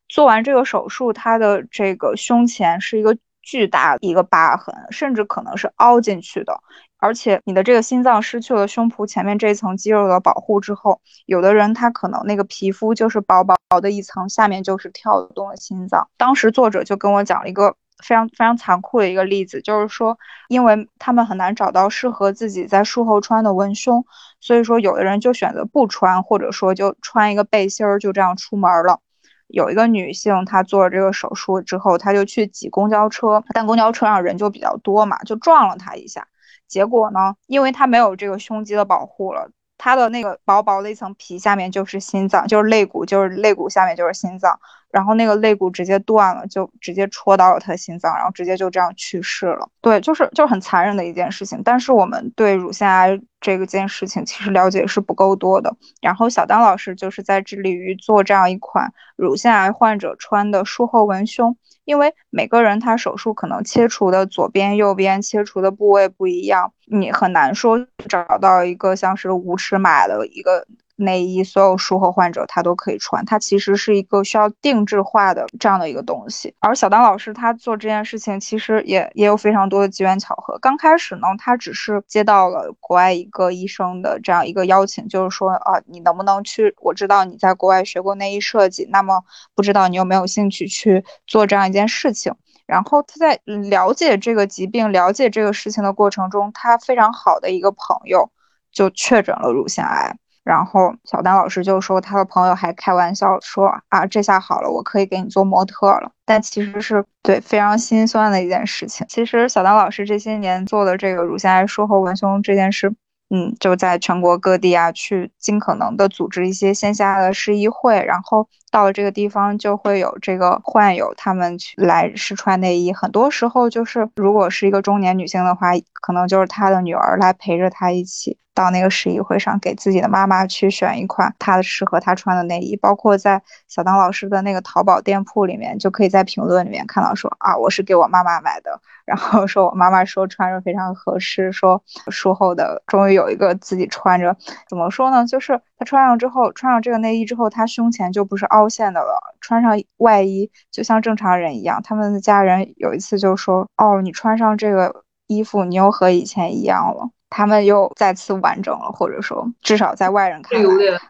[0.08, 6.60] 做完这个手术，它的这个胸前是一个巨大的一个疤痕，甚至可能是凹进去的。
[7.02, 16.08] 而且你的这个心脏失去了胸脯前面这一层肌肉的保护之后，有的人他可能那个皮肤就是薄薄的一层，下面就是跳动的心脏。
[16.16, 20.16] 当时作者就跟我讲了一个非常非常残酷的一个例子，就是说，
[20.48, 24.04] 因为他们很难找到适合自己在术后穿的文胸，
[24.40, 29.00] 所以说有的人就选择不穿，或者说就穿一个背心儿就这样出门了。
[29.48, 36.28] 有一个女性，她做了这个手术之后，她就去挤公交车，但公交车上人就比较多嘛，就撞了她一下。
[36.72, 37.34] 结果呢？
[37.46, 44.58] 因为它没有这个胸肌的保护了，它的那个薄薄的一层皮下面就是心脏，就是肋骨，就是肋骨下面就是心脏。
[44.90, 49.68] 然后那个肋骨直接断了，就直接戳到了他的心脏，然后直接就这样去世了。
[49.82, 51.62] 对，就是就是很残忍的一件事情。
[51.62, 55.74] 但是我们对乳腺癌这个件事情其实了解是不够多的。
[56.00, 70.66] 然后小丹老师就是在致力于做这样一款乳腺癌患者穿的术后文胸，因为每个人他手术可能切除的左边、右边切除的部位不一样，你很难说找到一个像是无尺码的一个。
[71.02, 73.24] 内衣，所有术后患者他都可以穿。
[73.26, 76.54] 它其实是一个需要定制化的这样的一个东西。
[76.60, 80.58] 而小当老师他做这件事情，其实也也有非常多的机缘巧合。
[80.58, 86.74] 刚开始呢，他只是接到了国外一个医生的这样一个邀请，就是说啊，你能不能去？
[86.80, 89.22] 我知道你在国外学过内衣设计，那么
[89.54, 92.34] 不知道你有没有兴趣去做这样一件事情？
[92.64, 98.30] 然后他在了解这个疾病、了解这个事情的过程中，他非常好的一个朋友
[98.70, 100.16] 就确诊了乳腺癌。
[100.44, 106.10] 然后小丹老师就说，他的朋友还开玩笑说啊，这下好了，我可以给你做模特了。
[106.24, 109.06] 但其实是对非常心酸的一件事情。
[109.08, 112.92] 其实小丹老师这些年做的这个乳腺癌术后文胸这件事。
[113.34, 122.92] 嗯，就在全国各地啊，去尽可能的组织一些线下的试衣会，然后到了这个地方就会有这个患有他们去来试穿内衣。
[122.92, 125.68] 很多时候就是，如果是一个中年女性的话，
[126.02, 128.36] 可能就是她的女儿来陪着她一起。
[128.54, 144.36] 到那个试衣会上，给自己的妈妈去选一款她适合她穿的内衣，包括在小当老师的那个淘宝店铺里面，就可以在评论里面看到说啊，我是给我妈妈买的，然后说我妈妈说穿着非常合适，说术后的终于有一个自己穿着，
[144.68, 145.26] 怎么说呢？
[145.26, 151.80] 就是她穿上之后，穿上这个内衣之后，她胸前就不是凹陷的了，穿上外衣就像正常人一样。
[151.82, 157.10] 他们的家人有一次就说，哦，你穿上这个衣服，你又和以前一样了。
[157.34, 161.00] 他们又再次完整了，或者说至少在外人看来，有点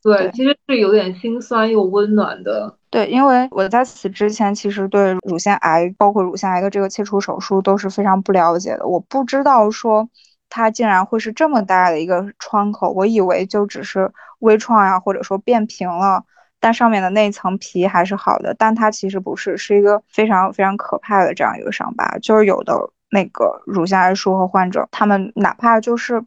[0.00, 2.76] 对，其实是有点心酸又温暖的。
[2.88, 8.86] 对，因为我在此之前其实对乳腺癌，包括乳腺癌的这个切除手术都是非常不了解的。
[8.86, 10.08] 我不知道说
[10.48, 16.24] 它竟然会是这么大的一个窗口，我以为就只是微创呀，或者说变平了，
[16.60, 18.54] 但上面的那层皮还是好的。
[18.56, 22.74] 但它其实不是，是一个非常非常可怕的这样一个伤疤，就是有的。
[23.12, 26.24] 那个乳腺癌术后患者，他们哪怕就是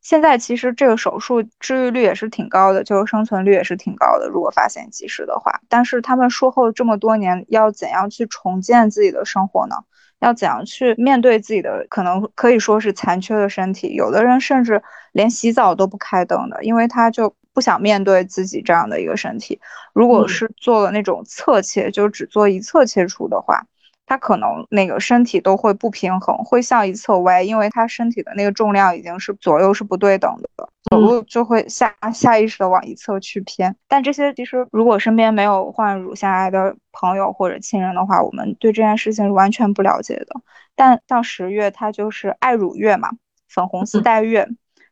[0.00, 4.28] 现在，其实这个手术治愈率也是挺高的，就是生存率也是挺高的。
[4.28, 9.74] 如果发现及时的话，但是他们术后这么多年要怎样去重建自己的生活呢？
[10.20, 13.94] 要怎样去面对自己的可能可以说是残缺的身体？
[13.94, 14.80] 有的人甚至
[15.10, 19.60] 连洗澡都不开灯的，因为他就不想面对自己这样的一个身体。
[19.92, 23.66] 如果是做了那种侧切，就只做一侧切除的话。
[24.12, 33.74] 他可能那个身体都会不平衡，会向一侧歪，因为他身体的那个重量已经是左右是不对等的，走路就会下下意识的往一侧去偏。
[33.88, 40.42] 但这些其实如果身边没有患乳腺癌的朋友或者亲人的话，我们对这件事情是完全不了解的。
[40.74, 43.08] 但像十月，它就是爱乳月嘛，
[43.48, 44.46] 粉红丝带月。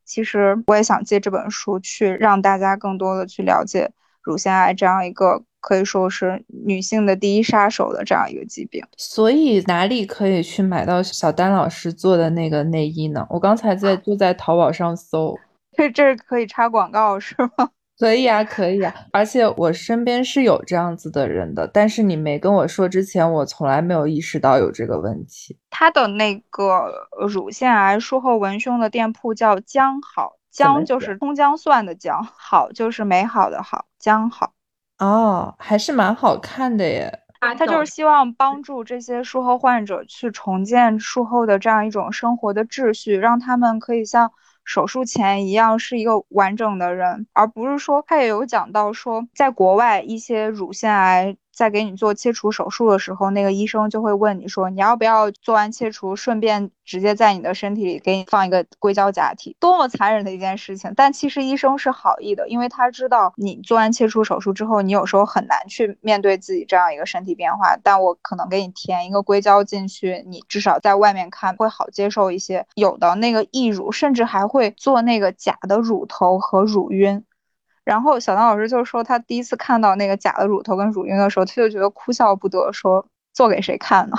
[0.07, 3.91] 其实我也想借这本书去让大家更多的去了解
[4.23, 5.43] 乳腺癌这样一个。
[5.61, 13.27] 可以说是女性的第一杀手的这样一个疾病，所以哪里可以去买到小丹老师做的那个内衣呢？
[13.31, 15.39] 我刚才在就在淘宝上搜，
[15.77, 17.71] 这这可以插广告是吗？
[18.01, 25.59] 可以啊，可以啊，而且我身边是有这样子的人的，但是你没跟我说之前，我从来没有意识到有这个问题。
[25.69, 26.91] 他的那个
[27.29, 34.55] 乳腺癌术后文胸的店铺叫姜好，姜就是葱姜蒜的姜，好就是美好的好，姜好。
[35.01, 37.11] 哦，还是蛮好看的耶。
[37.41, 44.31] 他就是希望帮助这些术后患者去重建术后的这样一种生活的秩序，让他们可以像
[44.63, 51.37] 手术前一样是一个完整的人，而不是说他也有讲到说，在国外一些乳腺癌。
[51.53, 59.57] 在给你做切除手术的时候，那个医生就会问你说，你要不要做完切除，顺便直接在你的身体里给你放一个硅胶假体？
[59.61, 60.93] 多么残忍的一件事情！
[60.97, 67.77] 但其实医生是好意的，因为他知道你做完切除手术之后，你有时候很难去面对自己这样一个身体变化。
[67.83, 72.67] 但我可能给你填一个硅胶进去，你至少在外面看会好接受一些。
[72.75, 77.25] 有的那个义乳，甚至还会做那个假的乳头和乳晕。
[77.85, 84.17] 然后小唐老师就说，他第一次看到那个假的乳头跟乳晕的时候，他就觉得哭笑不得，说做给谁看呢？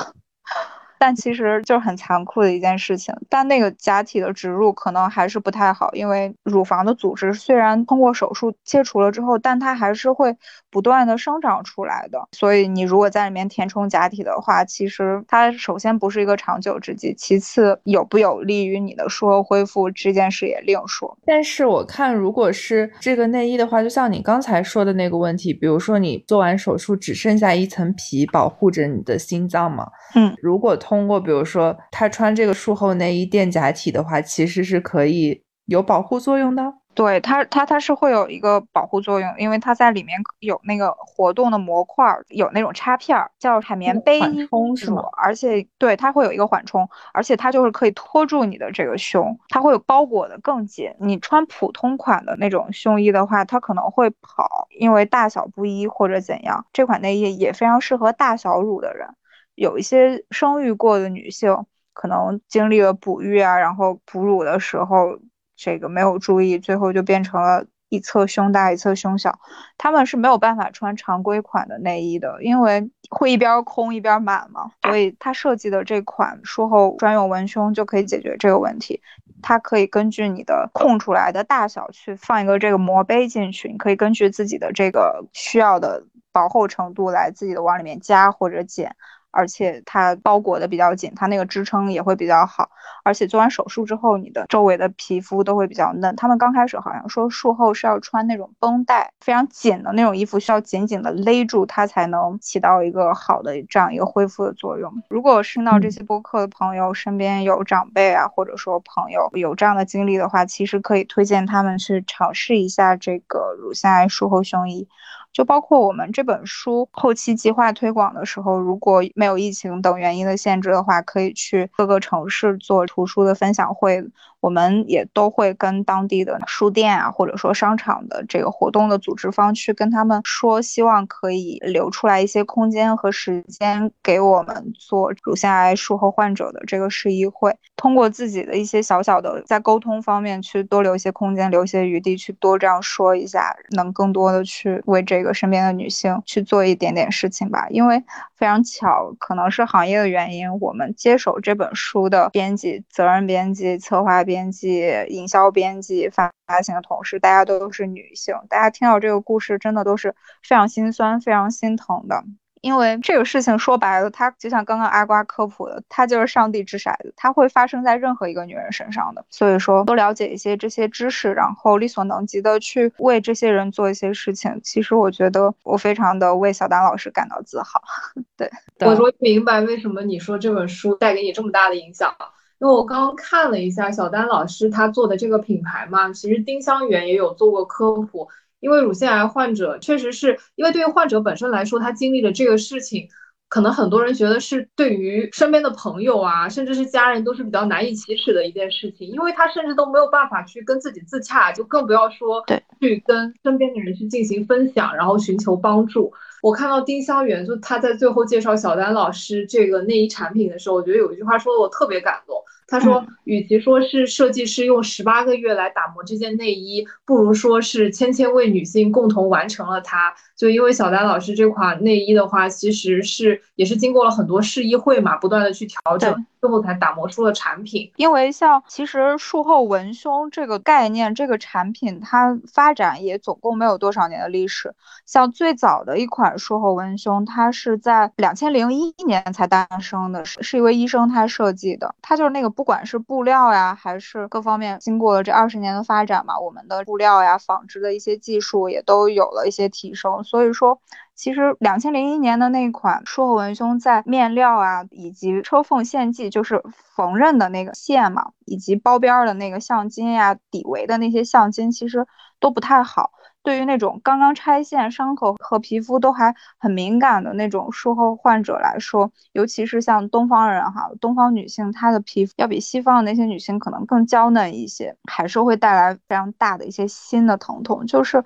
[1.01, 10.37] 但其实就是很残酷的一件事情，但那个假体的植入可能还是不太好，因为乳房的组织虽然通过手术切除了之后，但它还是会
[10.69, 12.21] 不断的生长出来的。
[12.33, 21.17] 所以你如果在里面填充假体的话，其实它首先不是一个长久之计，其次有不有利于你的术后恢复这件事也另说。
[21.25, 36.73] 但是我看，如果是这个内衣的话，就像你刚才说的那个问题，比如说你做完手术只剩下一层皮保护着你的心脏嘛，嗯，如果通过，比如说他穿这个术后内衣垫假体的话，其实是可以有保护作用的。
[36.93, 45.01] 对它，它它是会有一个保护作用，因为它在里面有那个活动的模块，有那种插片，叫海绵杯缓冲是吗？
[45.15, 50.91] 而且对它会有一个缓冲，而且它就是可以托住你的这个胸，它会有包裹的更紧。
[50.99, 56.65] 你穿普通款的那种胸衣的话，它可能会跑，因为大小不一或者怎样。
[56.73, 59.07] 这款内衣也非常适合大小乳的人，
[59.55, 65.19] 有一些生育过的女性，可能经历了哺育啊，然后哺乳的时候。
[65.63, 69.37] 这个没有注意，最后就变成了一侧胸大一侧胸小，
[69.77, 74.71] 她们是没有办法穿常规款的内衣的，因为会一边空一边满嘛。
[74.81, 79.03] 所以他设计的这款术后专用文胸就可以解决这个问题。
[79.43, 88.95] 它可以根据你的空出来的大小去放一个这个膜杯进去，你可以根据自己的这个需要的薄厚程度来自己的往里面加或者减。
[89.31, 92.69] 而且它包裹的比较紧，它那个支撑也会比较好。
[93.03, 96.15] 而且做完手术之后，你的周围的皮肤都会比较嫩。
[96.15, 104.93] 他们刚开始好像说术后是要穿那种绷带，非常紧的那种衣服，需要紧紧的勒住它，才能起到一个好的这样一个恢复的作用。
[105.09, 114.87] 如果听到这些播客的朋友身边有长辈啊，或者说朋友有这样的经历的话，其实可以推荐他们去尝试一下这个乳腺癌术后胸衣。
[115.33, 124.03] 就包括我们这本书后期计划推广的时候，如果没有疫情等原因的限制的话，可以去各个城市做图书的分享会。
[124.41, 137.55] 我们也都会跟当地的书店啊，或者说商场的这个活动的组织方去跟他们说，希望可以留出来一些空间和时间给我们做乳腺癌术后患者的这个试衣会。
[137.75, 147.67] 通过自己的一些小小的在沟通方面去多留一些空间，留一些余地，去多这样说一下，能更多的去为这个身边的女性去做一点点事情吧。
[147.69, 148.03] 因为
[148.35, 154.23] 非常巧，可能是行业的原因，我们接手这本书的编辑、责任编辑、策划。
[154.30, 156.31] 编辑、营销编辑、发
[156.63, 158.35] 行的同事，大家都是女性。
[158.49, 162.23] 大家听到这个故事，真的都是非常心酸、非常心疼的。
[162.61, 169.25] 因为这个事情说白了，它就像刚刚阿瓜科普的，它就是上帝掷骰子，它会发生在任何一个女人身上的。
[169.31, 174.61] 所以说，多了解一些这些知识，然后力所能及的去为这些人做一些事情。
[174.63, 177.81] 其实我觉得，我非常的为小丹老师感到自豪。
[178.37, 178.47] 对，
[178.81, 182.31] 我终于明白为什么你说这本书带给你这么大的影响了。
[182.61, 188.29] 因为我刚刚看了一下小丹老师他做的这个品牌嘛，其实丁香园也有做过科普。
[188.59, 193.09] 因为乳腺癌患者确实是因为对于患者本身来说，他经历了这个事情，
[193.49, 202.45] 可能很多人觉得是对于身边的朋友啊，甚至是家人都是比较难以启齿的一件事情，因为他甚至都没有办法去跟自己自洽，就更不要说
[202.79, 206.13] 去跟身边的人去进行分享，然后寻求帮助。
[206.43, 212.37] 我看到丁香园就他在最后介绍小丹老师这个内衣产品的时候，我觉得有一句话说的我特别感动。
[212.71, 220.13] 他说，与其说是设计师用十八个月来打磨这件内衣，不如说是千千位女性共同完成了它。
[220.37, 226.25] 就因为小丹老师这款内衣的话，其实是也是经过了很多试衣会嘛，不断的去调整。
[226.41, 234.73] 最后才打磨出了产品，因为像其实术后文胸这个概念，这个产品它发展也总共没有多少年的历史。
[235.05, 241.93] 像最早的一款术后文胸，它是在两千零一年才诞生的，是是一位医生他设计的。
[242.01, 250.79] 他就是那个不管是布料呀，还是各方面，经过了这二十年的发展嘛，我们的布料呀、纺织的一些技术也都有了一些提升，所以说。
[251.15, 256.63] 其实两千零一年的那款术后文胸，在面料啊，以及车缝线迹，就是
[256.95, 262.07] 缝纫的那个线嘛，以及包边的那个橡筋呀，底围的那些橡筋，其实
[262.39, 263.11] 都不太好。
[263.43, 278.23] 对于那种刚刚拆线、伤口和皮肤都还很敏感的那种术后患者来说，尤其是像东方人哈，东方女性，她的皮肤要比西方的那些女性可能更娇嫩一些，还是会带来非常大的一些新的疼痛，就是。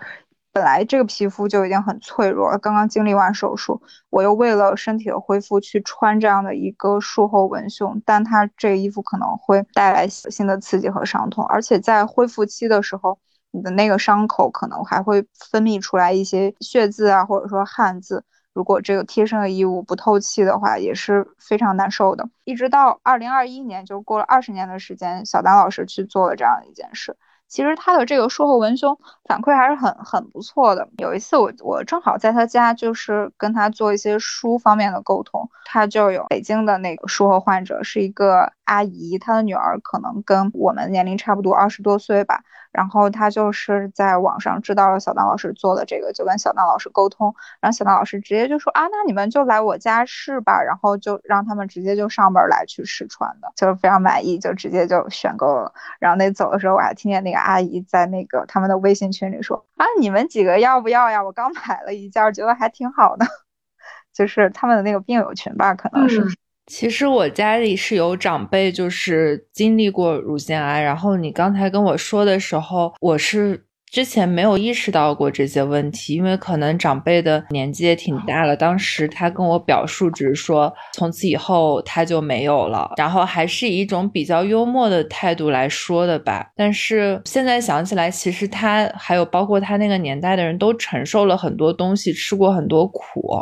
[0.52, 13.20] 本来这个皮肤就已经很脆弱了，刚刚经历完手术，我又为了身体的恢复去穿这样的一个术后文胸，但它这个衣服可能会带来新的刺激和伤痛，而且在恢复期的时候，
[13.56, 18.24] 你的那个伤口可能还会分泌出来一些血渍啊，或者说汗渍。
[18.54, 22.30] 如果这个贴身的衣物不透气的话，也是非常难受的。
[22.44, 27.18] 一直到二零二一年，就过了二十年的时间，小丹老师去做了这样一件事。
[27.48, 30.88] 其实他的这个术后文胸反馈还是很很不错的。
[30.98, 42.44] 有一次我我正好在他家，就是跟他做一些书方面的沟通，他就有北京的那个术后患者，是一个阿姨，她的女儿可能跟我们年龄差不多，二十多岁吧。
[42.72, 55.72] 然后她就是在网上知道了小当老师做的这个，就跟小当老师沟通，然后小当老师直接就说啊，那你们就来我家试吧，然后就让他们直接就上门来去试穿的，就是非常满意，就直接就选购了。
[56.00, 61.24] 然后那走的时候，我还听见那个阿姨在那个他们的微信群里说啊，你们几个要不要呀？
[61.24, 63.26] 我刚买了一件，觉得还挺好的，
[64.14, 66.26] 就是他们的那个病友群吧，可能是。
[66.68, 70.82] 其实我家里是有长辈，就是经历过乳腺癌。
[70.82, 73.66] 然后你刚才跟我说的时候，我是。
[73.92, 78.54] 之前没有意识到过这些问题，因为可能长辈的年纪也挺大了。
[78.54, 86.52] 当时他跟我表述，只是说从此以后他就没有了，然后还是以一种比较幽默的态度来说的吧。
[86.58, 93.38] 但是现在想起来，其实他还有包括他那个年代的人都承受了很多东西，吃过很多苦。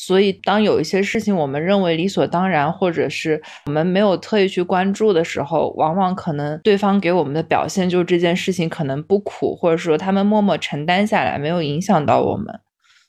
[0.00, 9.76] 所以当有一些事情我们认为理所当然，或者是我们没有特意去关注的时候，往往可能对方给我们的表现就是这件事情可能不苦，或者。
[9.76, 12.46] 说他们默默承担下来，没有影响到我们，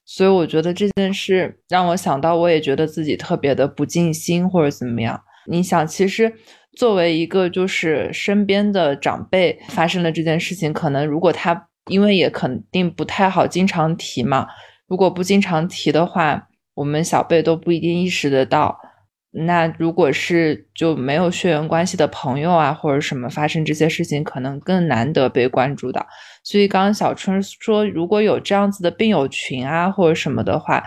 [0.05, 5.19] 所以我觉得这件事让我想到，我也觉得自己特别的不尽心或者怎么样。
[5.47, 6.31] 你想，其实
[6.77, 14.47] 作为一个就是身边的长辈，发生了这件事情，可能如果他因为也肯定不太好经常提嘛，
[14.87, 16.48] 如果不经常提的话，
[16.80, 18.80] 我们小辈都不一定意识得到。
[19.32, 26.07] 那如果是就没有血缘关系的朋友啊，或者什么发生这些事情，可能更难得被关注到。
[26.43, 30.84] 所以刚刚小春说，如果有这样子的病友群啊，或者什么的话，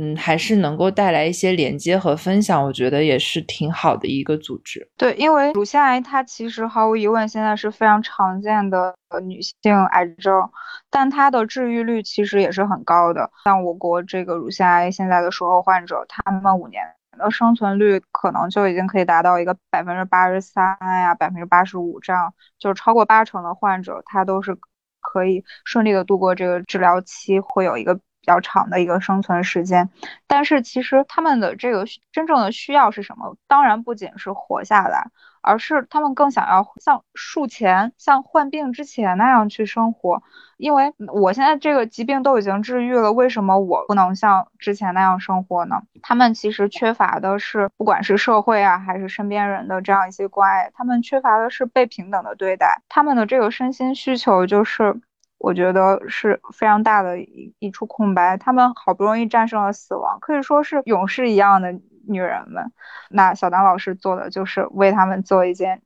[0.00, 4.88] 嗯，还是能够带来一些连接和分享，我觉得也是挺好的一个组织。
[4.96, 10.50] 对，因为乳腺癌它其实毫无疑问现在是非常常见的女性癌症，
[10.88, 13.30] 但它的治愈率其实也是很高的。
[13.44, 16.82] 像我国这个乳腺癌现在的术后患者，他们五年。
[17.18, 24.56] 的生存率可能就已经可以达到一个百分之八十三呀，百分之八十五这样，就是超过八成的患者，他都是
[25.00, 29.88] 可以顺利的度过这个治疗期，会有一个比较长的一个生存时间。
[30.26, 33.36] 但是其实他们的这个真正的需要是什么？
[33.46, 35.10] 当然不仅是活下来。
[35.42, 40.22] 而是他们更想要像术前、像患病之前那样去生活，
[40.58, 45.80] 因为我现在这个疾病都已经治愈了，为什么我不能像之前那样生活呢？
[46.02, 55.00] 他们其实缺乏的是，不管是社会啊，还是身边人的这样一些关爱，他们缺乏的是被平等的对待，他们的这个身心需求就是，
[55.40, 58.36] 我觉得是非常大的一一处空白。
[58.36, 61.80] 他们好不容易战胜了死亡，可以说是勇士一样的。
[62.08, 62.72] 女人们，
[63.10, 65.82] 那小丹老师做的就是为他们做一件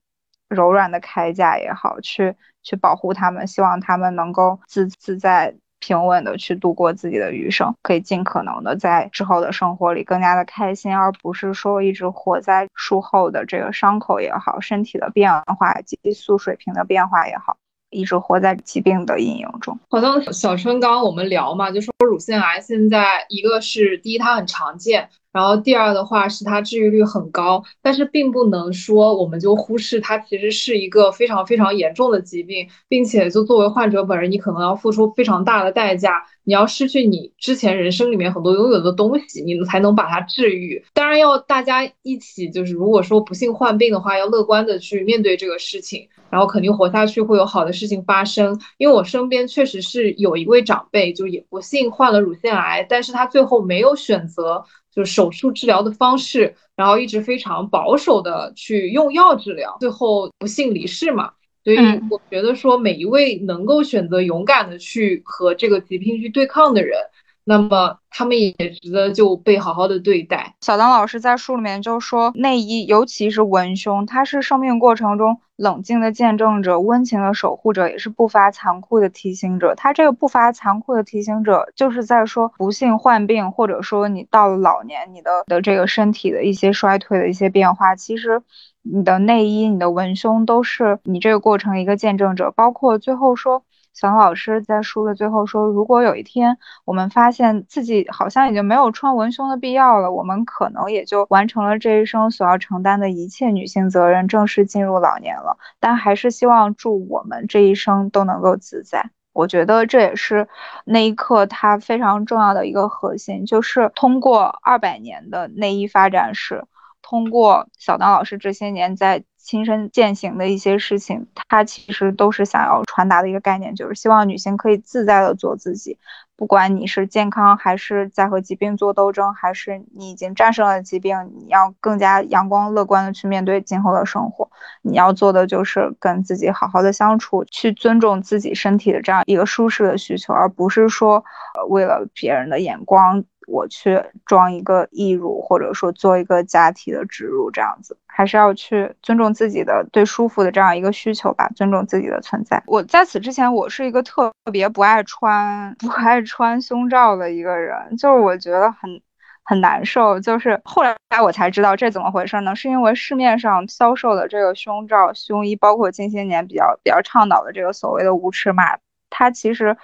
[0.49, 17.59] 柔软的铠甲也好，去去保护他们，希望他们能够自自在、平稳的去度过自己的余生，可以尽可能的在之后的生活里更加的开心，而不是说一直活在术后的这个伤口也好，身体的变化、激素水平的变化也好。
[17.95, 19.79] 一直活在疾病的阴影中。
[19.89, 40.85] 好像小春刚刚我们聊嘛，就说乳腺癌现在一个是第一它很常见，然后第二的话是它治愈率很高，但是并不能说我们就忽视它其实是一个非常非常严重的疾病，并且就作为患者本人，你可能要付出非常大的代价，你要失去你之前人生里面很多拥有的东西，你才能把它治愈。
[40.93, 46.09] 当然要大家一起，就是如果说不幸患病的话，要乐观的去面对这个事情。
[46.35, 61.31] 然后肯定活下去会有好的事情发生，因为我身边确实是有一位长辈，就也不幸患了乳腺癌，但是他最后没有选择就手术治疗的方式，然后一直非常保守的去用药治疗，最后不幸离世嘛。
[61.63, 61.77] 所以
[62.11, 66.99] 我觉得说每一位能够选择勇敢的去和这个疾病去对抗的人。
[67.47, 70.55] 那么他们也值得就被好好的对待。
[70.63, 79.75] 小当老师在书里面就说，内衣尤其是文胸，它是生命过程中冷静的见证者、温情的守护者，也是不乏残酷的提醒者。
[79.75, 88.43] 他这个不乏残酷的提醒者，就是在说不幸患病，或者说你到了老年，你的的这个身体的一些衰退的一些变化，其实
[88.81, 92.51] 你的内衣、你的文胸都是你这个过程一个见证者。
[92.51, 93.63] 包括最后说。
[93.95, 105.57] 小老师在书的最后说：“如果有一天我们发现自己好像已经没有穿文胸的必要了，我们可能也就完成了这一生所要承担的一切女性责任，正式进入老年了。
[105.79, 109.11] 但还是希望祝我们这一生都能够自在。
[109.33, 110.49] 我觉得这也是
[110.85, 116.65] 那一刻它非常重要的一个核心，就是通过二百年的内衣发展史，
[117.05, 125.99] 通过小当老师这些年在。”亲身践行的一些事情，他其实都是想要传达的一个概念，就是希望女性可以自在的做自己，
[126.35, 134.51] 不管你是健康还是在和疾病做斗争，还是你已经战胜了疾病，你要更加阳光乐观的去面对今后的生活。
[134.81, 141.23] 你要做的就是跟自己好好的相处，去尊重自己身体的这样一个舒适的需求，而不是说，
[141.59, 143.23] 呃，为了别人的眼光。
[143.47, 152.63] 我去装一个义乳，或者说做一个假体的植入，这样子还是要去尊重自己的对舒服的这样一个需求吧，尊重自己的存在。
[152.67, 159.01] 我在此之前，我是一个特别不爱穿 不爱穿胸罩的一个人，就是我觉得很
[159.45, 160.19] 很难受。
[160.21, 162.55] 就是后来我才知道这怎么回事呢？
[162.57, 168.79] 是因为市面上销售的这个胸罩、胸衣，包括近些年比较比较倡导的这个所谓的无尺码，
[169.11, 169.77] 它其实。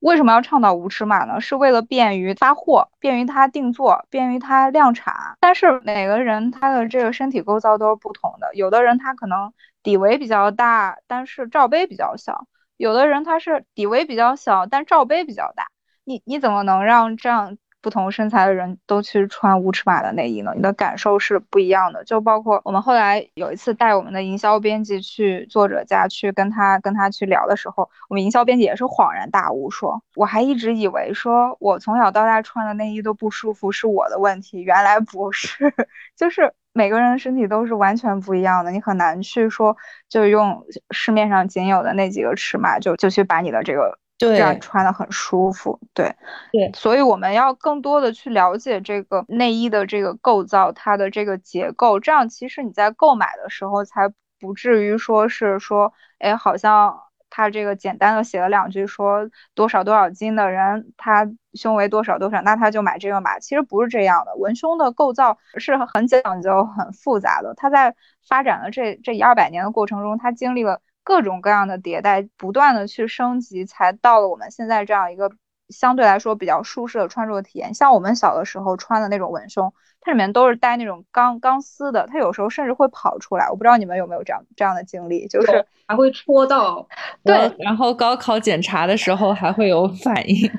[0.00, 1.40] 为什么要倡导无尺码呢？
[1.40, 5.36] 是为了便于发货，便于它定做，便于它量产。
[5.40, 15.68] 但是每个人他的这个身体构造都是不同的，有的人他可能底围比较大，但是罩杯比较小；有的人他是底围比较小，但罩杯比较大。
[16.04, 17.56] 你你怎么能让这样？
[17.84, 22.02] 不同身材的人都去穿无尺码的内衣呢，你的感受是不一样的。
[22.04, 35.74] 就包括我们后来有一次带我们的营销编辑去作者家去跟他跟他去聊的时候，我们营销编辑也是恍然大悟，说我还一直以为说我从小到大穿的内衣都不舒服是我的问题，原来不是，
[36.16, 39.76] 就是每个人的身体都是完全不一样的，你很难去说
[40.08, 43.98] 就用市面上仅有的那几个尺码就就去把你的这个。
[44.16, 46.14] 这样穿的很舒服，对
[46.52, 56.96] 对，所以我们要更多的去了解这个内衣的这个构造，它的这个结构，这样其实你在购买的时候才不至于说是说，哎，好像
[57.28, 64.36] 他这个简单的写了两句说多少多少斤的人，他胸围多少多少，那他就买这个码，其实不是这样的。
[64.36, 67.96] 文胸的构造是很讲究、很复杂的，它在
[68.28, 70.80] 发展的这这一二百年的过程中，它经历了。
[71.04, 75.30] 各种各样的迭代，不断的去升级，才到了我们现在这样一个
[75.68, 77.74] 相对来说比较舒适的穿着体验。
[77.74, 83.48] 像我们小的时候穿的那种文胸，它里面都是带那种钢钢丝的，它有时候甚至会跑出来。
[83.50, 86.86] 我不知道你们有没有这样这样的经历，就是还会戳到。
[87.22, 90.50] 对，然后高考检查的时候还会有反应。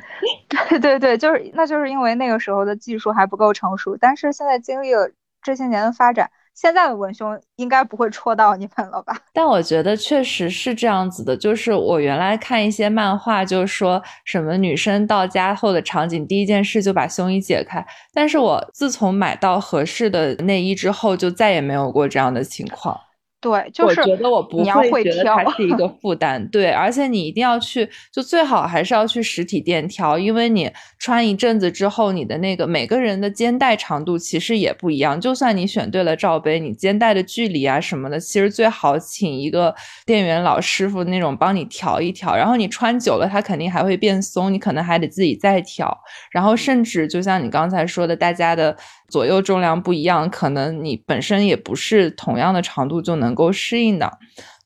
[0.69, 5.09] 对对对，就是那就是因为那个时候的技术还不够成熟，但是现在经历了
[5.41, 6.29] 这些年的发展。
[6.55, 9.15] 现在的文胸应该不会戳到你们了吧？
[9.33, 17.85] 但我觉得确实是这样子的，就是我原来看一些漫画，就是说什么女生到家后的场景，第一件事就把胸衣解开。
[18.13, 22.99] 但是我自从买到合适的内衣之后，就再也没有过这样的情况。
[23.45, 26.43] 对，就是我觉得我不会觉得它是一个负担。
[26.47, 35.21] 对，而且你一定要去，就最好还是要去实体店挑，因为你穿一阵子之后，你的那个每个人的肩带长度其实也不一样。
[35.21, 39.75] 就算你选对了罩杯，你肩带的距离啊什么的，其实最好请一个
[40.07, 42.35] 店员老师傅那种帮你调一调。
[42.35, 45.95] 然后你穿久了，它肯定还会变松，你可能还得自己再调。
[46.31, 48.75] 然后甚至就像你刚才说的，大家的。
[49.07, 54.17] 左右重量不一样，可能你本身也不是同样的长度就能够适应的。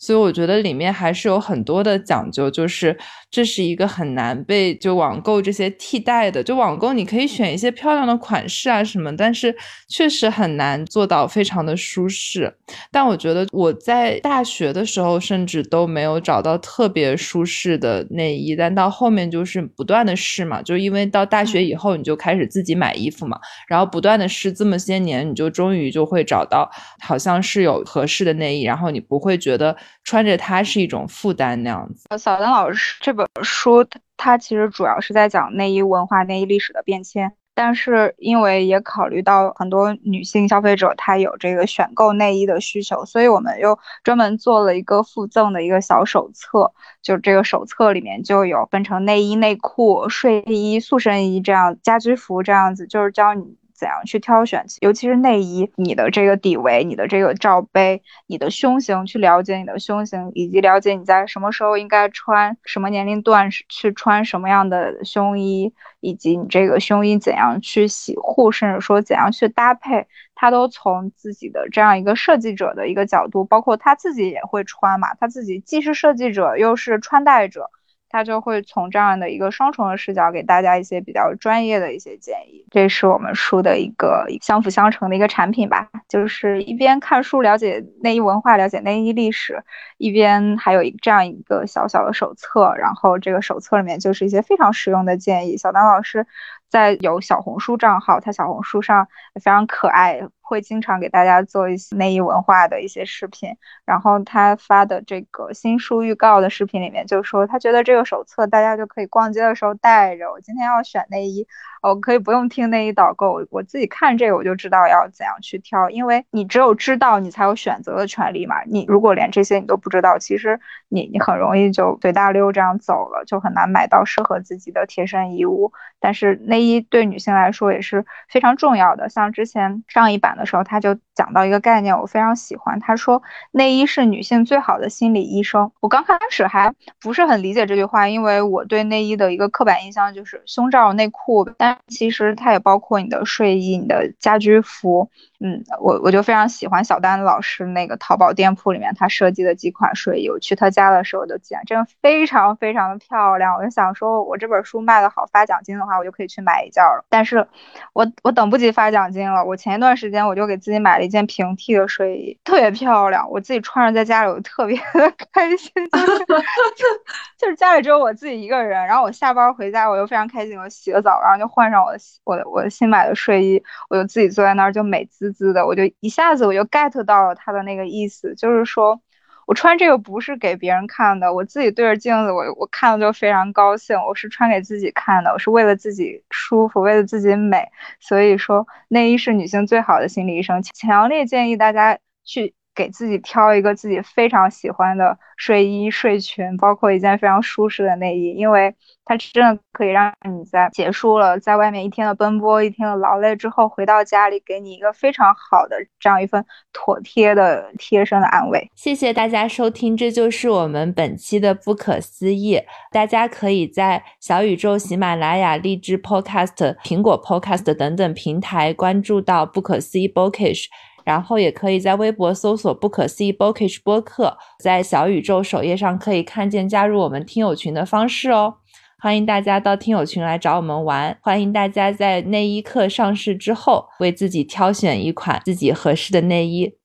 [0.01, 2.97] 所以我觉得里面还是有很多的讲究，就是
[3.31, 6.43] 这是一个很难被就网购这些替代的。
[6.43, 9.55] 就网购你可以选一些漂亮的款式啊什么，但是
[9.87, 12.53] 确实很难做到非常的舒适。
[12.91, 26.69] 但我觉得我在大学的时候甚至都没有找到特别舒适的内衣，但到后面就是不断的试嘛，就因为到大学以后你就开始自己买衣服嘛，然后不断的试，这么些年你就终于就会找到
[26.99, 29.75] 好像是有合适的内衣，然后你不会觉得。
[30.05, 32.07] 穿着它是一种负担那样子。
[32.17, 37.33] 小丹老师这本书，它它其实主要是在讲内衣文化、内衣历史的变迁。
[37.53, 46.71] 但是因为也考虑到很多女性消费者她有这个选购内衣的需求，所以我们又专门做了一个附赠的一个小手册。
[47.01, 53.57] 就这个手册里面就有分成内衣、内裤、睡衣、塑身衣这样家居服这样子，就是教你。
[53.79, 70.05] 怎样去挑选，尤其是内衣，你的这个底围，你的这个罩杯，你的胸型，去了解你的胸型，以及了解你在什么时候应该穿，什么年龄段去穿什么样的胸衣，以及你这个胸衣怎样去洗护，甚至说怎样去搭配，
[70.35, 77.69] 他都从自己的这样一个设计者的一个角度，包括他自己也会穿嘛，他自己既是设计者又是穿戴者。
[78.09, 85.87] 他就会从这样的一个双重的视角给大家一些比较专业的一些建议，这是我们书的一个相辅相成的一个产品吧。
[86.07, 89.63] 就是一边看书了解内衣文化，了解内衣历史，
[89.97, 92.73] 一边还有一这样一个小小的手册。
[92.77, 95.57] 然后这个手册里面就是一些非常实用的建议。
[95.57, 96.25] 小丹老师
[96.69, 100.21] 在有小红书账号，他小红书上非常可爱。
[100.41, 103.55] 会经常给大家做一些内衣文化的一些视频，
[103.85, 110.31] 然后他发的这个新书预告的视频里面就说，他觉得这个手册大家就可以逛街的时候带着。
[110.31, 111.45] 我今天要选内衣，
[111.83, 118.63] 我可以不用听内衣导购，我自己看这个我就知道要怎样去挑，因为你只有知道，你才有选择的权利嘛。
[118.63, 125.71] 你如果连这些你都不知道，其实你你很容易就随大溜这样走了，就很难买到适合自己的贴身衣物。
[125.99, 130.29] 但是内内衣对女性来说也是非常重要的，像之前上一版。
[130.39, 132.79] 的时候，他就讲到一个概念，我非常喜欢。
[132.79, 135.71] 他说，内衣是女性最好的心理医生。
[135.81, 145.09] 我刚开始还不是很理解这句话，因为我对内衣的一个刻板印象就是胸罩、内裤，但其实它也包括你的睡衣、你的家居服。
[145.41, 153.55] 嗯，我我就非常喜欢小丹老师那个淘宝店铺里面他设计的几款睡衣，我去他家的时候就见，真的非常非常的漂亮。
[153.55, 157.05] 我就想说，我这本书卖的好，发奖金的话，我就可以去买一件了。
[157.07, 157.47] 但是，
[157.93, 159.45] 我我等不及发奖金了。
[159.45, 166.25] 我前一段时间我就给自己买了一件平替的睡衣，特别漂亮，我自己穿着在家里我特别的 开心，就是
[167.39, 175.28] 就是家里只有我自己一个人，然后我下班回家我又非常开心，我洗个澡，然后就换上我的我的我的新买的睡衣，我就自己坐在那儿就美滋。
[175.31, 179.01] 滋的，我就一下子我就 get 到了他的那个意思，就是说
[179.45, 187.67] 我穿这个不是给别人看的，我自己对着镜子，我我看了就非常高兴，我是穿给自己看的，我是为了自己舒服，为了自己美，
[187.99, 192.53] 所以说内衣是女性最好的心理医生，强烈建议大家去。
[192.79, 198.73] 给自己挑一个自己非常喜欢的睡衣、睡裙，包括一件非常舒适的内衣，因为
[199.03, 208.65] 它真的可以让你在结束了在外面一天的奔波、一天的劳累之后，回到家里给你一个非常好的这样一份妥帖的贴身的安慰。
[208.75, 212.61] 谢谢大家收听，这就是我们本期的不可思议。
[212.93, 220.67] 大家可以在小宇宙、喜马拉雅、荔枝 Podcast、苹果 Podcast 等等平台关注到不可思议 Bookish。
[221.09, 228.57] 然后也可以在微博搜索“不可思议 Bookish 播客”，在小宇宙首页上可以看见加入我们听友群的方式哦。
[228.99, 236.75] 欢迎大家到听友群来找我们玩，欢迎大家在内衣课上市之后为自己挑选一款自己合适的内衣。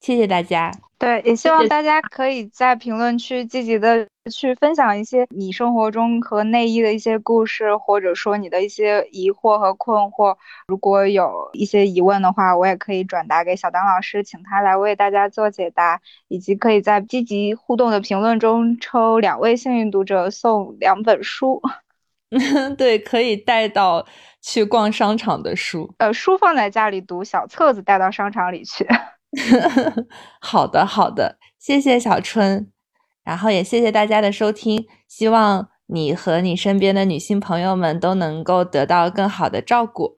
[0.00, 0.72] 谢谢大家。
[0.98, 10.36] 对，也希望大家可以在评论区积极的去分享一些你生活中和内衣的一些故事，或者说你的一些疑惑和困惑。
[10.66, 16.00] 如果有一些疑问的话，我也可以转达给小丹老师，请他来为大家做解答。
[16.28, 21.60] 以及可以在积极互动的评论中抽两位幸运读者送两本书。
[22.76, 24.06] 对，可以带到
[24.42, 25.94] 去逛商场的书。
[25.98, 28.86] 呃，书放在家里读，小册子带到商场里去。
[30.40, 32.70] 好的，好的，谢谢小春，
[33.28, 34.86] 然后也谢谢大家的收听。
[35.06, 40.16] 希望你和你身边的女性朋友们都能够得到更好的照顾。